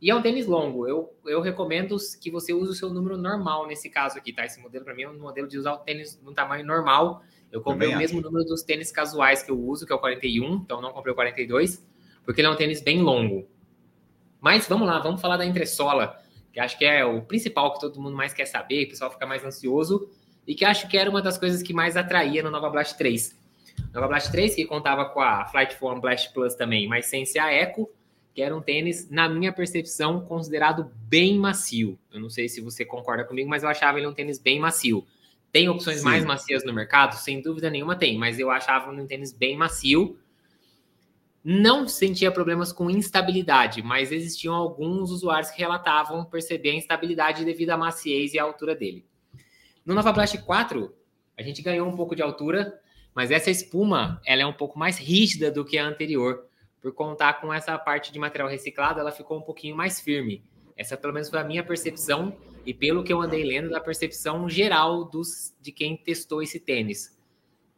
E 0.00 0.10
é 0.10 0.14
um 0.14 0.22
tênis 0.22 0.46
longo. 0.46 0.86
Eu, 0.86 1.12
eu 1.26 1.40
recomendo 1.40 1.96
que 2.20 2.30
você 2.30 2.52
use 2.52 2.70
o 2.70 2.74
seu 2.74 2.90
número 2.90 3.16
normal 3.16 3.66
nesse 3.66 3.90
caso 3.90 4.16
aqui, 4.16 4.32
tá? 4.32 4.44
Esse 4.44 4.60
modelo, 4.60 4.84
para 4.84 4.94
mim, 4.94 5.02
é 5.02 5.08
um 5.08 5.18
modelo 5.18 5.48
de 5.48 5.58
usar 5.58 5.72
o 5.72 5.78
tênis 5.78 6.20
no 6.22 6.32
tamanho 6.32 6.64
normal. 6.64 7.22
Eu 7.50 7.60
comprei 7.62 7.92
o 7.92 7.98
mesmo 7.98 8.20
número 8.20 8.44
dos 8.44 8.62
tênis 8.62 8.92
casuais 8.92 9.42
que 9.42 9.50
eu 9.50 9.58
uso, 9.58 9.86
que 9.86 9.92
é 9.92 9.96
o 9.96 9.98
41, 9.98 10.54
então 10.56 10.80
não 10.80 10.92
comprei 10.92 11.12
o 11.12 11.16
42, 11.16 11.84
porque 12.24 12.40
ele 12.40 12.48
é 12.48 12.50
um 12.50 12.56
tênis 12.56 12.80
bem 12.80 13.00
longo. 13.00 13.48
Mas 14.40 14.68
vamos 14.68 14.86
lá, 14.86 14.98
vamos 15.00 15.20
falar 15.20 15.36
da 15.36 15.46
entressola, 15.46 16.16
que 16.52 16.60
acho 16.60 16.78
que 16.78 16.84
é 16.84 17.04
o 17.04 17.22
principal 17.22 17.72
que 17.72 17.80
todo 17.80 18.00
mundo 18.00 18.16
mais 18.16 18.32
quer 18.32 18.44
saber, 18.44 18.84
o 18.84 18.88
pessoal 18.90 19.10
fica 19.10 19.26
mais 19.26 19.44
ansioso, 19.44 20.08
e 20.46 20.54
que 20.54 20.64
acho 20.64 20.88
que 20.88 20.96
era 20.96 21.10
uma 21.10 21.22
das 21.22 21.38
coisas 21.38 21.62
que 21.62 21.72
mais 21.72 21.96
atraía 21.96 22.42
no 22.42 22.50
Nova 22.50 22.70
Blast 22.70 22.96
3. 22.96 23.36
Nova 23.92 24.08
Blast 24.08 24.30
3, 24.30 24.54
que 24.54 24.64
contava 24.66 25.06
com 25.06 25.20
a 25.20 25.46
Flight 25.46 25.74
Form 25.76 26.00
Blast 26.00 26.32
Plus 26.32 26.54
também, 26.54 26.86
mas 26.86 27.06
sem 27.06 27.24
ser 27.24 27.38
a 27.38 27.52
Eco, 27.52 27.90
que 28.38 28.42
era 28.42 28.56
um 28.56 28.60
tênis, 28.60 29.10
na 29.10 29.28
minha 29.28 29.52
percepção, 29.52 30.20
considerado 30.20 30.92
bem 31.08 31.36
macio. 31.36 31.98
Eu 32.08 32.20
não 32.20 32.30
sei 32.30 32.48
se 32.48 32.60
você 32.60 32.84
concorda 32.84 33.24
comigo, 33.24 33.50
mas 33.50 33.64
eu 33.64 33.68
achava 33.68 33.98
ele 33.98 34.06
um 34.06 34.14
tênis 34.14 34.38
bem 34.38 34.60
macio. 34.60 35.04
Tem 35.50 35.68
opções 35.68 35.98
Sim. 35.98 36.04
mais 36.04 36.24
macias 36.24 36.64
no 36.64 36.72
mercado? 36.72 37.16
Sem 37.16 37.42
dúvida 37.42 37.68
nenhuma 37.68 37.96
tem, 37.96 38.16
mas 38.16 38.38
eu 38.38 38.48
achava 38.48 38.92
um 38.92 39.06
tênis 39.08 39.32
bem 39.32 39.56
macio. 39.56 40.16
Não 41.42 41.88
sentia 41.88 42.30
problemas 42.30 42.72
com 42.72 42.88
instabilidade, 42.88 43.82
mas 43.82 44.12
existiam 44.12 44.54
alguns 44.54 45.10
usuários 45.10 45.50
que 45.50 45.58
relatavam 45.58 46.24
perceber 46.24 46.70
a 46.70 46.74
instabilidade 46.74 47.44
devido 47.44 47.70
à 47.70 47.76
maciez 47.76 48.34
e 48.34 48.38
à 48.38 48.44
altura 48.44 48.72
dele. 48.72 49.04
No 49.84 49.96
Nova 49.96 50.12
Blast 50.12 50.38
4, 50.38 50.94
a 51.36 51.42
gente 51.42 51.60
ganhou 51.60 51.88
um 51.88 51.96
pouco 51.96 52.14
de 52.14 52.22
altura, 52.22 52.80
mas 53.12 53.32
essa 53.32 53.50
espuma 53.50 54.22
ela 54.24 54.42
é 54.42 54.46
um 54.46 54.52
pouco 54.52 54.78
mais 54.78 54.96
rígida 54.96 55.50
do 55.50 55.64
que 55.64 55.76
a 55.76 55.84
anterior 55.84 56.47
por 56.80 56.92
contar 56.92 57.40
com 57.40 57.52
essa 57.52 57.76
parte 57.78 58.12
de 58.12 58.18
material 58.18 58.48
reciclado, 58.48 59.00
ela 59.00 59.12
ficou 59.12 59.38
um 59.38 59.42
pouquinho 59.42 59.76
mais 59.76 60.00
firme. 60.00 60.42
Essa, 60.76 60.96
pelo 60.96 61.12
menos, 61.12 61.28
foi 61.28 61.40
a 61.40 61.44
minha 61.44 61.64
percepção 61.64 62.36
e 62.64 62.72
pelo 62.72 63.02
que 63.02 63.12
eu 63.12 63.20
andei 63.20 63.42
lendo, 63.42 63.70
da 63.70 63.80
percepção 63.80 64.48
geral 64.48 65.04
dos, 65.04 65.54
de 65.60 65.72
quem 65.72 65.96
testou 65.96 66.42
esse 66.42 66.60
tênis. 66.60 67.16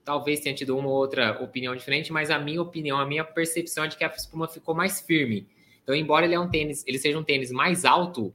Talvez 0.05 0.41
tenha 0.41 0.55
tido 0.55 0.77
uma 0.77 0.89
ou 0.89 0.95
outra 0.95 1.43
opinião 1.43 1.75
diferente, 1.75 2.13
mas 2.13 2.31
a 2.31 2.39
minha 2.39 2.61
opinião, 2.61 2.99
a 2.99 3.07
minha 3.07 3.25
percepção 3.25 3.85
é 3.85 3.89
de 3.89 3.97
que 3.97 4.05
a 4.05 4.09
espuma 4.09 4.49
ficou 4.49 4.75
mais 4.75 5.01
firme. 5.01 5.49
Então, 5.83 5.95
embora 5.95 6.27
ele 6.27 6.35
é 6.35 6.41
um 6.41 6.51
tênis, 6.51 6.85
ele 6.87 6.99
seja 6.99 7.19
um 7.19 7.25
tênis 7.25 7.51
mais 7.51 7.85
alto, 7.85 8.35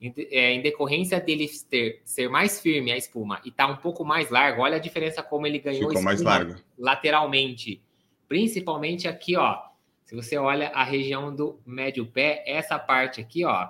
em, 0.00 0.12
é, 0.30 0.52
em 0.52 0.62
decorrência 0.62 1.20
dele 1.20 1.48
ter, 1.68 2.00
ser 2.04 2.28
mais 2.28 2.60
firme 2.60 2.90
a 2.90 2.96
espuma 2.96 3.40
e 3.44 3.50
tá 3.50 3.66
um 3.66 3.76
pouco 3.76 4.04
mais 4.04 4.30
largo, 4.30 4.62
olha 4.62 4.76
a 4.76 4.80
diferença 4.80 5.22
como 5.22 5.46
ele 5.46 5.58
ganhou 5.58 5.88
Ficou 5.88 6.02
mais 6.02 6.22
largo. 6.22 6.56
lateralmente 6.78 7.82
Principalmente 8.30 9.08
aqui, 9.08 9.36
ó. 9.36 9.60
Se 10.04 10.14
você 10.14 10.38
olha 10.38 10.68
a 10.68 10.84
região 10.84 11.34
do 11.34 11.60
médio 11.66 12.06
pé, 12.06 12.44
essa 12.46 12.78
parte 12.78 13.20
aqui, 13.20 13.44
ó, 13.44 13.68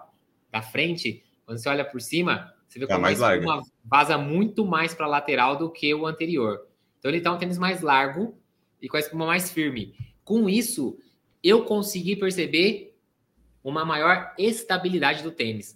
da 0.50 0.60
frente, 0.60 1.24
quando 1.46 1.56
você 1.56 1.66
olha 1.70 1.82
por 1.82 1.98
cima, 1.98 2.52
você 2.68 2.78
vê 2.78 2.86
tá 2.86 2.96
como 2.96 3.02
mais 3.02 3.18
uma 3.18 3.62
vaza 3.82 4.18
muito 4.18 4.66
mais 4.66 4.94
para 4.94 5.06
lateral 5.06 5.56
do 5.56 5.72
que 5.72 5.94
o 5.94 6.06
anterior. 6.06 6.66
Então 6.98 7.10
ele 7.10 7.22
tá 7.22 7.32
um 7.32 7.38
tênis 7.38 7.56
mais 7.56 7.80
largo 7.80 8.38
e 8.82 8.86
com 8.86 8.98
a 8.98 9.00
espuma 9.00 9.24
mais 9.24 9.50
firme. 9.50 9.94
Com 10.22 10.46
isso, 10.46 10.98
eu 11.42 11.64
consegui 11.64 12.14
perceber 12.14 12.94
uma 13.64 13.82
maior 13.86 14.34
estabilidade 14.36 15.22
do 15.22 15.32
tênis. 15.32 15.74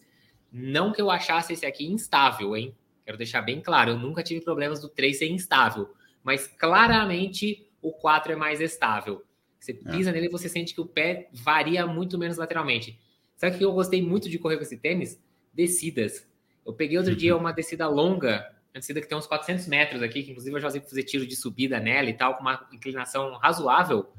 Não 0.53 0.93
que 0.93 1.01
eu 1.01 1.11
achasse 1.11 1.55
esse 1.55 1.65
aqui 1.65 1.87
instável, 1.87 2.55
hein? 2.55 2.77
Quero 3.03 3.17
deixar 3.17 3.41
bem 3.41 3.63
claro, 3.63 3.93
eu 3.93 3.99
nunca 3.99 4.23
tive 4.23 4.43
problemas 4.43 4.79
do 4.79 4.91
3 4.91 5.19
ser 5.19 5.31
instável, 5.31 5.95
mas 6.23 6.47
claramente 6.47 7.64
o 7.85 7.93
4 7.93 8.33
é 8.33 8.37
mais 8.37 8.61
estável. 8.61 9.23
Você 9.61 9.73
é. 9.73 9.91
pisa 9.93 10.11
é. 10.11 10.13
nele 10.13 10.27
e 10.27 10.31
você 10.31 10.49
sente 10.49 10.75
que 10.75 10.81
o 10.81 10.87
pé 10.87 11.29
varia 11.33 11.87
muito 11.87 12.19
menos 12.19 12.39
lateralmente. 12.39 12.99
Sabe 13.37 13.59
que 13.59 13.65
eu 13.65 13.73
gostei 13.73 14.01
muito 14.01 14.29
de 14.29 14.39
correr 14.39 14.57
com 14.57 14.63
esse 14.63 14.79
tênis? 14.79 15.21
Descidas. 15.53 16.27
Eu 16.65 16.73
peguei 16.73 16.97
outro 16.97 17.13
uhum. 17.13 17.19
dia 17.19 17.37
uma 17.37 17.53
descida 17.53 17.87
longa, 17.87 18.51
uma 18.73 18.81
descida 18.81 19.01
que 19.01 19.07
tem 19.07 19.17
uns 19.17 19.27
400 19.27 19.67
metros 19.67 20.03
aqui, 20.03 20.23
que 20.23 20.31
inclusive 20.31 20.57
eu 20.57 20.61
já 20.61 20.69
usei 20.69 20.81
para 20.81 20.89
fazer 20.89 21.03
tiro 21.03 21.27
de 21.27 21.37
subida 21.37 21.79
nela 21.79 22.09
e 22.09 22.15
tal, 22.15 22.35
com 22.35 22.41
uma 22.41 22.67
inclinação 22.73 23.35
razoável. 23.35 24.11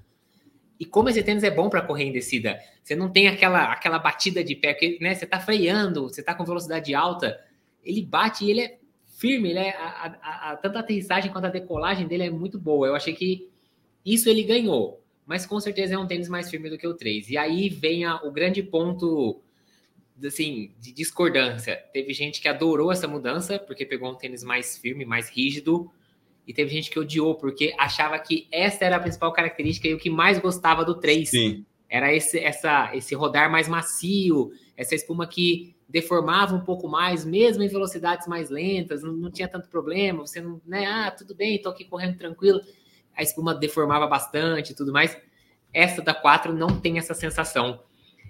E 0.79 0.85
como 0.85 1.09
esse 1.09 1.23
tênis 1.23 1.43
é 1.43 1.49
bom 1.49 1.69
para 1.69 1.81
correr 1.81 2.03
em 2.03 2.11
descida, 2.11 2.59
você 2.83 2.95
não 2.95 3.09
tem 3.09 3.27
aquela, 3.27 3.71
aquela 3.71 3.97
batida 3.97 4.43
de 4.43 4.55
pé, 4.55 4.73
porque 4.73 4.99
né, 5.01 5.15
você 5.15 5.25
está 5.25 5.39
freando, 5.39 6.03
você 6.03 6.21
está 6.21 6.35
com 6.35 6.45
velocidade 6.45 6.93
alta, 6.93 7.39
ele 7.83 8.03
bate 8.03 8.45
e 8.45 8.51
ele 8.51 8.61
é 8.61 8.77
firme, 9.17 9.51
ele 9.51 9.59
é, 9.59 9.75
a, 9.75 10.17
a, 10.21 10.51
a, 10.51 10.57
tanto 10.57 10.77
a 10.77 10.81
aterrissagem 10.81 11.31
quanto 11.31 11.45
a 11.45 11.49
decolagem 11.49 12.07
dele 12.07 12.23
é 12.23 12.29
muito 12.29 12.59
boa. 12.59 12.87
Eu 12.87 12.95
achei 12.95 13.13
que 13.13 13.49
isso 14.05 14.29
ele 14.29 14.43
ganhou, 14.43 15.01
mas 15.25 15.45
com 15.45 15.59
certeza 15.59 15.95
é 15.95 15.97
um 15.97 16.05
tênis 16.05 16.29
mais 16.29 16.49
firme 16.49 16.69
do 16.69 16.77
que 16.77 16.87
o 16.87 16.93
3. 16.93 17.29
E 17.29 17.37
aí 17.37 17.69
vem 17.69 18.05
a, 18.05 18.21
o 18.23 18.31
grande 18.31 18.61
ponto 18.61 19.41
assim, 20.23 20.71
de 20.79 20.93
discordância. 20.93 21.75
Teve 21.91 22.13
gente 22.13 22.39
que 22.39 22.47
adorou 22.47 22.91
essa 22.91 23.07
mudança 23.07 23.57
porque 23.57 23.85
pegou 23.85 24.11
um 24.11 24.15
tênis 24.15 24.43
mais 24.43 24.77
firme, 24.77 25.03
mais 25.03 25.29
rígido, 25.29 25.91
e 26.47 26.53
teve 26.53 26.69
gente 26.69 26.91
que 26.91 26.99
odiou 26.99 27.35
porque 27.35 27.73
achava 27.77 28.17
que 28.19 28.47
essa 28.51 28.85
era 28.85 28.97
a 28.97 28.99
principal 28.99 29.33
característica 29.33 29.87
e 29.87 29.93
o 29.93 29.97
que 29.97 30.09
mais 30.09 30.37
gostava 30.37 30.85
do 30.85 30.95
3. 30.95 31.27
Sim. 31.27 31.65
Era 31.89 32.13
esse, 32.13 32.39
essa, 32.39 32.95
esse 32.95 33.15
rodar 33.15 33.51
mais 33.51 33.67
macio, 33.67 34.51
essa 34.77 34.93
espuma 34.93 35.27
que 35.27 35.75
deformava 35.87 36.55
um 36.55 36.61
pouco 36.61 36.87
mais, 36.87 37.23
mesmo 37.25 37.63
em 37.63 37.67
velocidades 37.67 38.27
mais 38.27 38.49
lentas, 38.49 39.03
não, 39.03 39.13
não 39.13 39.31
tinha 39.31 39.47
tanto 39.47 39.69
problema, 39.69 40.25
você 40.25 40.41
não, 40.41 40.59
né, 40.65 40.85
ah, 40.85 41.11
tudo 41.11 41.35
bem, 41.35 41.61
tô 41.61 41.69
aqui 41.69 41.85
correndo 41.85 42.17
tranquilo 42.17 42.59
a 43.15 43.23
espuma 43.23 43.53
deformava 43.53 44.07
bastante 44.07 44.71
e 44.71 44.75
tudo 44.75 44.91
mais. 44.91 45.17
Essa 45.73 46.01
da 46.01 46.13
4 46.13 46.53
não 46.53 46.79
tem 46.79 46.97
essa 46.97 47.13
sensação. 47.13 47.81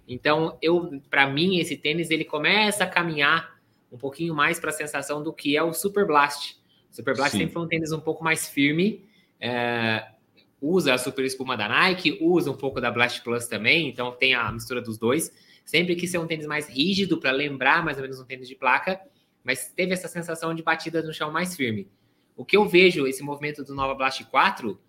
Então, 0.08 0.58
eu, 0.62 1.02
para 1.10 1.28
mim, 1.28 1.58
esse 1.58 1.76
tênis 1.76 2.10
ele 2.10 2.26
começa 2.26 2.84
a 2.84 2.88
caminhar 2.88 3.60
um 3.92 3.98
pouquinho 3.98 4.36
mais 4.36 4.60
para 4.60 4.70
a 4.70 4.74
sensação 4.74 5.24
do 5.24 5.34
que 5.34 5.56
é 5.56 5.64
o 5.64 5.74
Super 5.74 6.06
Blast. 6.06 6.58
O 6.92 6.96
Super 6.96 7.16
Blast 7.16 7.32
Sim. 7.32 7.40
sempre 7.40 7.54
foi 7.54 7.64
um 7.64 7.68
tênis 7.68 7.92
um 7.92 8.00
pouco 8.00 8.24
mais 8.24 8.48
firme. 8.48 9.04
É, 9.40 10.08
usa 10.62 10.94
a 10.94 10.98
super 10.98 11.26
espuma 11.26 11.56
da 11.56 11.68
Nike, 11.68 12.18
usa 12.22 12.52
um 12.52 12.58
pouco 12.58 12.82
da 12.82 12.90
Blast 12.92 13.22
Plus 13.22 13.48
também, 13.48 13.88
então 13.88 14.12
tem 14.12 14.34
a 14.34 14.52
mistura 14.52 14.82
dos 14.82 14.98
dois. 14.98 15.32
Sempre 15.64 15.96
quis 15.96 16.12
ser 16.12 16.20
um 16.20 16.28
tênis 16.28 16.46
mais 16.46 16.68
rígido 16.68 17.20
para 17.20 17.32
lembrar 17.32 17.84
mais 17.84 17.98
ou 17.98 18.04
menos 18.04 18.20
um 18.20 18.26
tênis 18.26 18.48
de 18.48 18.56
placa, 18.56 19.00
mas 19.44 19.72
teve 19.76 19.94
essa 19.94 20.08
sensação 20.08 20.54
de 20.54 20.62
batida 20.62 21.02
no 21.02 21.14
chão 21.14 21.32
mais 21.32 21.56
firme. 21.56 21.88
O 22.36 22.44
que 22.44 22.58
eu 22.58 22.68
vejo 22.68 23.08
esse 23.08 23.24
movimento 23.24 23.64
do 23.64 23.74
Nova 23.74 23.96
Blast 23.96 24.24
4 24.26 24.80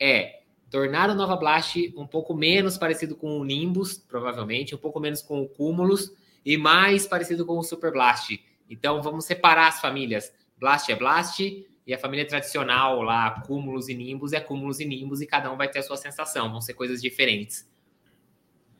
é 0.00 0.40
tornar 0.70 1.10
o 1.10 1.14
Nova 1.14 1.36
Blast 1.36 1.92
um 1.96 2.06
pouco 2.06 2.34
menos 2.34 2.76
parecido 2.76 3.16
com 3.16 3.38
o 3.38 3.44
Nimbus, 3.44 3.98
provavelmente, 3.98 4.74
um 4.74 4.78
pouco 4.78 5.00
menos 5.00 5.22
com 5.22 5.42
o 5.42 5.48
Cumulus 5.48 6.12
e 6.44 6.56
mais 6.56 7.06
parecido 7.06 7.46
com 7.46 7.58
o 7.58 7.62
Super 7.62 7.92
Blast. 7.92 8.38
Então 8.68 9.02
vamos 9.02 9.24
separar 9.24 9.68
as 9.68 9.80
famílias. 9.80 10.32
Blast 10.58 10.90
é 10.90 10.96
Blast, 10.96 11.66
e 11.88 11.94
a 11.94 11.98
família 11.98 12.26
tradicional 12.26 13.00
lá, 13.00 13.40
cúmulos 13.46 13.88
e 13.88 13.94
nimbus, 13.94 14.34
é 14.34 14.40
cúmulos 14.40 14.78
e 14.78 14.84
nimbus, 14.84 15.22
e 15.22 15.26
cada 15.26 15.50
um 15.50 15.56
vai 15.56 15.70
ter 15.70 15.78
a 15.78 15.82
sua 15.82 15.96
sensação, 15.96 16.50
vão 16.50 16.60
ser 16.60 16.74
coisas 16.74 17.00
diferentes. 17.00 17.66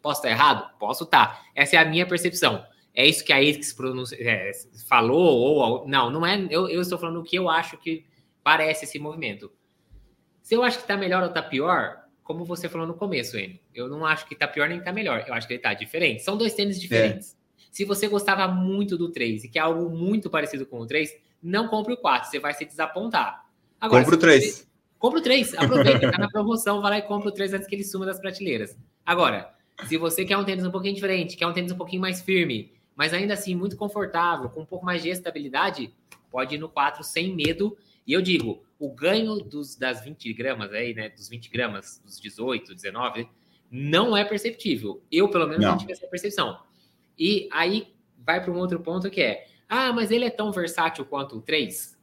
Posso 0.02 0.20
estar 0.20 0.28
errado? 0.28 0.78
Posso 0.78 1.04
estar. 1.04 1.26
Tá. 1.28 1.42
Essa 1.54 1.76
é 1.76 1.78
a 1.78 1.86
minha 1.86 2.06
percepção. 2.06 2.62
É 2.94 3.06
isso 3.06 3.24
que 3.24 3.32
a 3.32 3.38
ASICS 3.38 3.74
é, 4.12 4.52
falou, 4.86 5.38
ou. 5.38 5.88
Não, 5.88 6.10
não 6.10 6.26
é. 6.26 6.46
Eu, 6.50 6.68
eu 6.68 6.82
estou 6.82 6.98
falando 6.98 7.20
o 7.20 7.22
que 7.22 7.36
eu 7.36 7.48
acho 7.48 7.78
que 7.78 8.04
parece 8.48 8.86
esse 8.86 8.98
movimento. 8.98 9.52
Se 10.40 10.54
eu 10.54 10.62
acho 10.62 10.78
que 10.78 10.84
está 10.84 10.96
melhor 10.96 11.22
ou 11.22 11.28
está 11.28 11.42
pior, 11.42 11.98
como 12.22 12.46
você 12.46 12.66
falou 12.66 12.86
no 12.86 12.94
começo, 12.94 13.36
Enio, 13.36 13.58
eu 13.74 13.90
não 13.90 14.06
acho 14.06 14.26
que 14.26 14.32
está 14.32 14.48
pior 14.48 14.70
nem 14.70 14.78
está 14.78 14.90
melhor. 14.90 15.22
Eu 15.28 15.34
acho 15.34 15.46
que 15.46 15.52
ele 15.52 15.58
está 15.58 15.74
diferente. 15.74 16.22
São 16.22 16.34
dois 16.34 16.54
tênis 16.54 16.80
diferentes. 16.80 17.34
É. 17.34 17.64
Se 17.70 17.84
você 17.84 18.08
gostava 18.08 18.48
muito 18.48 18.96
do 18.96 19.12
3 19.12 19.44
e 19.44 19.48
que 19.50 19.58
é 19.58 19.60
algo 19.60 19.90
muito 19.90 20.30
parecido 20.30 20.64
com 20.64 20.80
o 20.80 20.86
3, 20.86 21.14
não 21.42 21.68
compre 21.68 21.92
o 21.92 21.98
4, 21.98 22.30
você 22.30 22.38
vai 22.38 22.54
se 22.54 22.64
desapontar. 22.64 23.44
Agora, 23.78 24.02
compre 24.02 24.16
o 24.16 24.18
3. 24.18 24.66
Compre 24.98 25.20
o 25.20 25.22
3, 25.22 25.54
aproveita, 25.54 26.08
tá 26.10 26.16
na 26.16 26.28
promoção, 26.30 26.80
vai 26.80 26.92
lá 26.92 26.98
e 27.00 27.02
compra 27.02 27.28
o 27.28 27.32
3 27.32 27.52
antes 27.52 27.68
que 27.68 27.74
ele 27.74 27.84
suma 27.84 28.06
das 28.06 28.18
prateleiras. 28.18 28.74
Agora, 29.04 29.52
se 29.86 29.98
você 29.98 30.24
quer 30.24 30.38
um 30.38 30.44
tênis 30.44 30.64
um 30.64 30.70
pouquinho 30.70 30.94
diferente, 30.94 31.36
quer 31.36 31.46
um 31.46 31.52
tênis 31.52 31.70
um 31.70 31.76
pouquinho 31.76 32.00
mais 32.00 32.22
firme, 32.22 32.72
mas 32.96 33.12
ainda 33.12 33.34
assim 33.34 33.54
muito 33.54 33.76
confortável, 33.76 34.48
com 34.48 34.62
um 34.62 34.66
pouco 34.66 34.86
mais 34.86 35.02
de 35.02 35.10
estabilidade, 35.10 35.94
pode 36.30 36.54
ir 36.54 36.58
no 36.58 36.68
4 36.70 37.04
sem 37.04 37.34
medo. 37.34 37.76
E 38.08 38.14
eu 38.14 38.22
digo, 38.22 38.64
o 38.78 38.90
ganho 38.90 39.36
dos, 39.36 39.76
das 39.76 40.02
20 40.02 40.32
gramas 40.32 40.72
aí, 40.72 40.94
né, 40.94 41.10
dos 41.10 41.28
20 41.28 41.50
gramas, 41.50 42.00
dos 42.02 42.18
18, 42.18 42.74
19, 42.74 43.28
não 43.70 44.16
é 44.16 44.24
perceptível. 44.24 45.02
Eu, 45.12 45.28
pelo 45.28 45.46
menos, 45.46 45.62
não, 45.62 45.72
não 45.72 45.78
tive 45.78 45.92
essa 45.92 46.06
percepção. 46.06 46.58
E 47.18 47.46
aí 47.52 47.92
vai 48.16 48.42
para 48.42 48.50
um 48.50 48.56
outro 48.56 48.80
ponto 48.80 49.10
que 49.10 49.20
é, 49.20 49.46
ah, 49.68 49.92
mas 49.92 50.10
ele 50.10 50.24
é 50.24 50.30
tão 50.30 50.50
versátil 50.50 51.04
quanto 51.04 51.36
o 51.36 51.42
3? 51.42 51.98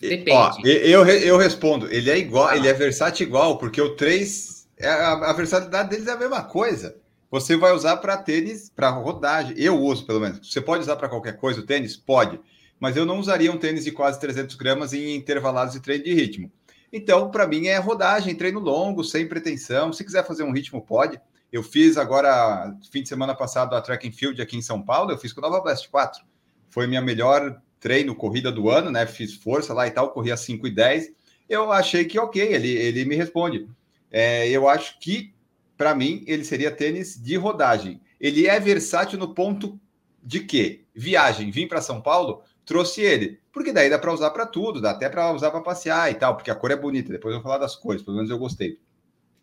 Depende. 0.00 0.30
Ó, 0.30 0.52
eu, 0.64 1.04
eu 1.04 1.36
respondo, 1.36 1.92
ele 1.92 2.10
é 2.10 2.18
igual, 2.18 2.46
ah. 2.46 2.56
ele 2.56 2.68
é 2.68 2.72
versátil 2.72 3.26
igual, 3.26 3.58
porque 3.58 3.82
o 3.82 3.96
3, 3.96 4.68
é, 4.78 4.86
a, 4.86 5.30
a 5.30 5.32
versatilidade 5.32 5.90
deles 5.90 6.06
é 6.06 6.12
a 6.12 6.16
mesma 6.16 6.44
coisa. 6.44 6.96
Você 7.28 7.56
vai 7.56 7.72
usar 7.72 7.96
para 7.96 8.16
tênis, 8.16 8.70
para 8.70 8.90
rodagem. 8.90 9.56
Eu 9.58 9.80
uso, 9.80 10.06
pelo 10.06 10.20
menos. 10.20 10.48
Você 10.48 10.60
pode 10.60 10.82
usar 10.82 10.94
para 10.94 11.08
qualquer 11.08 11.36
coisa 11.36 11.60
o 11.60 11.66
tênis? 11.66 11.96
Pode. 11.96 12.38
Mas 12.78 12.96
eu 12.96 13.06
não 13.06 13.18
usaria 13.18 13.50
um 13.50 13.58
tênis 13.58 13.84
de 13.84 13.92
quase 13.92 14.20
300 14.20 14.56
gramas 14.56 14.92
em 14.92 15.14
intervalados 15.14 15.74
de 15.74 15.80
treino 15.80 16.04
de 16.04 16.12
ritmo. 16.12 16.52
Então, 16.92 17.30
para 17.30 17.46
mim, 17.46 17.66
é 17.66 17.76
rodagem, 17.78 18.34
treino 18.34 18.60
longo, 18.60 19.02
sem 19.02 19.26
pretensão. 19.26 19.92
Se 19.92 20.04
quiser 20.04 20.26
fazer 20.26 20.44
um 20.44 20.52
ritmo, 20.52 20.80
pode. 20.80 21.20
Eu 21.50 21.62
fiz 21.62 21.96
agora, 21.96 22.76
fim 22.90 23.02
de 23.02 23.08
semana 23.08 23.34
passado, 23.34 23.74
a 23.74 23.80
Track 23.80 24.08
and 24.08 24.12
Field 24.12 24.40
aqui 24.42 24.56
em 24.56 24.62
São 24.62 24.82
Paulo, 24.82 25.12
eu 25.12 25.18
fiz 25.18 25.32
com 25.32 25.40
o 25.40 25.42
Nova 25.42 25.60
Blast 25.60 25.88
4. 25.88 26.24
Foi 26.68 26.86
minha 26.86 27.00
melhor 27.00 27.60
treino, 27.78 28.14
corrida 28.14 28.50
do 28.50 28.70
ano, 28.70 28.90
né? 28.90 29.06
Fiz 29.06 29.34
força 29.34 29.74
lá 29.74 29.86
e 29.86 29.90
tal, 29.90 30.10
corri 30.10 30.32
a 30.32 30.36
5 30.36 30.66
e 30.66 30.70
10. 30.70 31.12
Eu 31.48 31.70
achei 31.70 32.04
que 32.04 32.18
ok, 32.18 32.42
ele, 32.42 32.70
ele 32.70 33.04
me 33.04 33.14
responde. 33.14 33.68
É, 34.10 34.48
eu 34.48 34.68
acho 34.68 34.98
que, 34.98 35.34
para 35.76 35.94
mim, 35.94 36.24
ele 36.26 36.44
seria 36.44 36.70
tênis 36.70 37.20
de 37.22 37.36
rodagem. 37.36 38.00
Ele 38.20 38.46
é 38.46 38.58
versátil 38.58 39.18
no 39.18 39.34
ponto 39.34 39.78
de 40.22 40.40
que 40.40 40.84
viagem, 40.94 41.50
vim 41.50 41.68
para 41.68 41.82
São 41.82 42.00
Paulo, 42.00 42.42
trouxe 42.64 43.00
ele. 43.00 43.40
Porque 43.52 43.72
daí 43.72 43.88
dá 43.88 43.98
para 43.98 44.12
usar 44.12 44.30
para 44.30 44.46
tudo, 44.46 44.80
dá 44.80 44.90
até 44.90 45.08
para 45.08 45.32
usar 45.32 45.50
para 45.50 45.60
passear 45.60 46.10
e 46.10 46.14
tal, 46.14 46.36
porque 46.36 46.50
a 46.50 46.54
cor 46.54 46.70
é 46.70 46.76
bonita. 46.76 47.12
Depois 47.12 47.34
eu 47.34 47.40
vou 47.40 47.50
falar 47.50 47.58
das 47.58 47.76
cores, 47.76 48.02
pelo 48.02 48.16
menos 48.16 48.30
eu 48.30 48.38
gostei. 48.38 48.78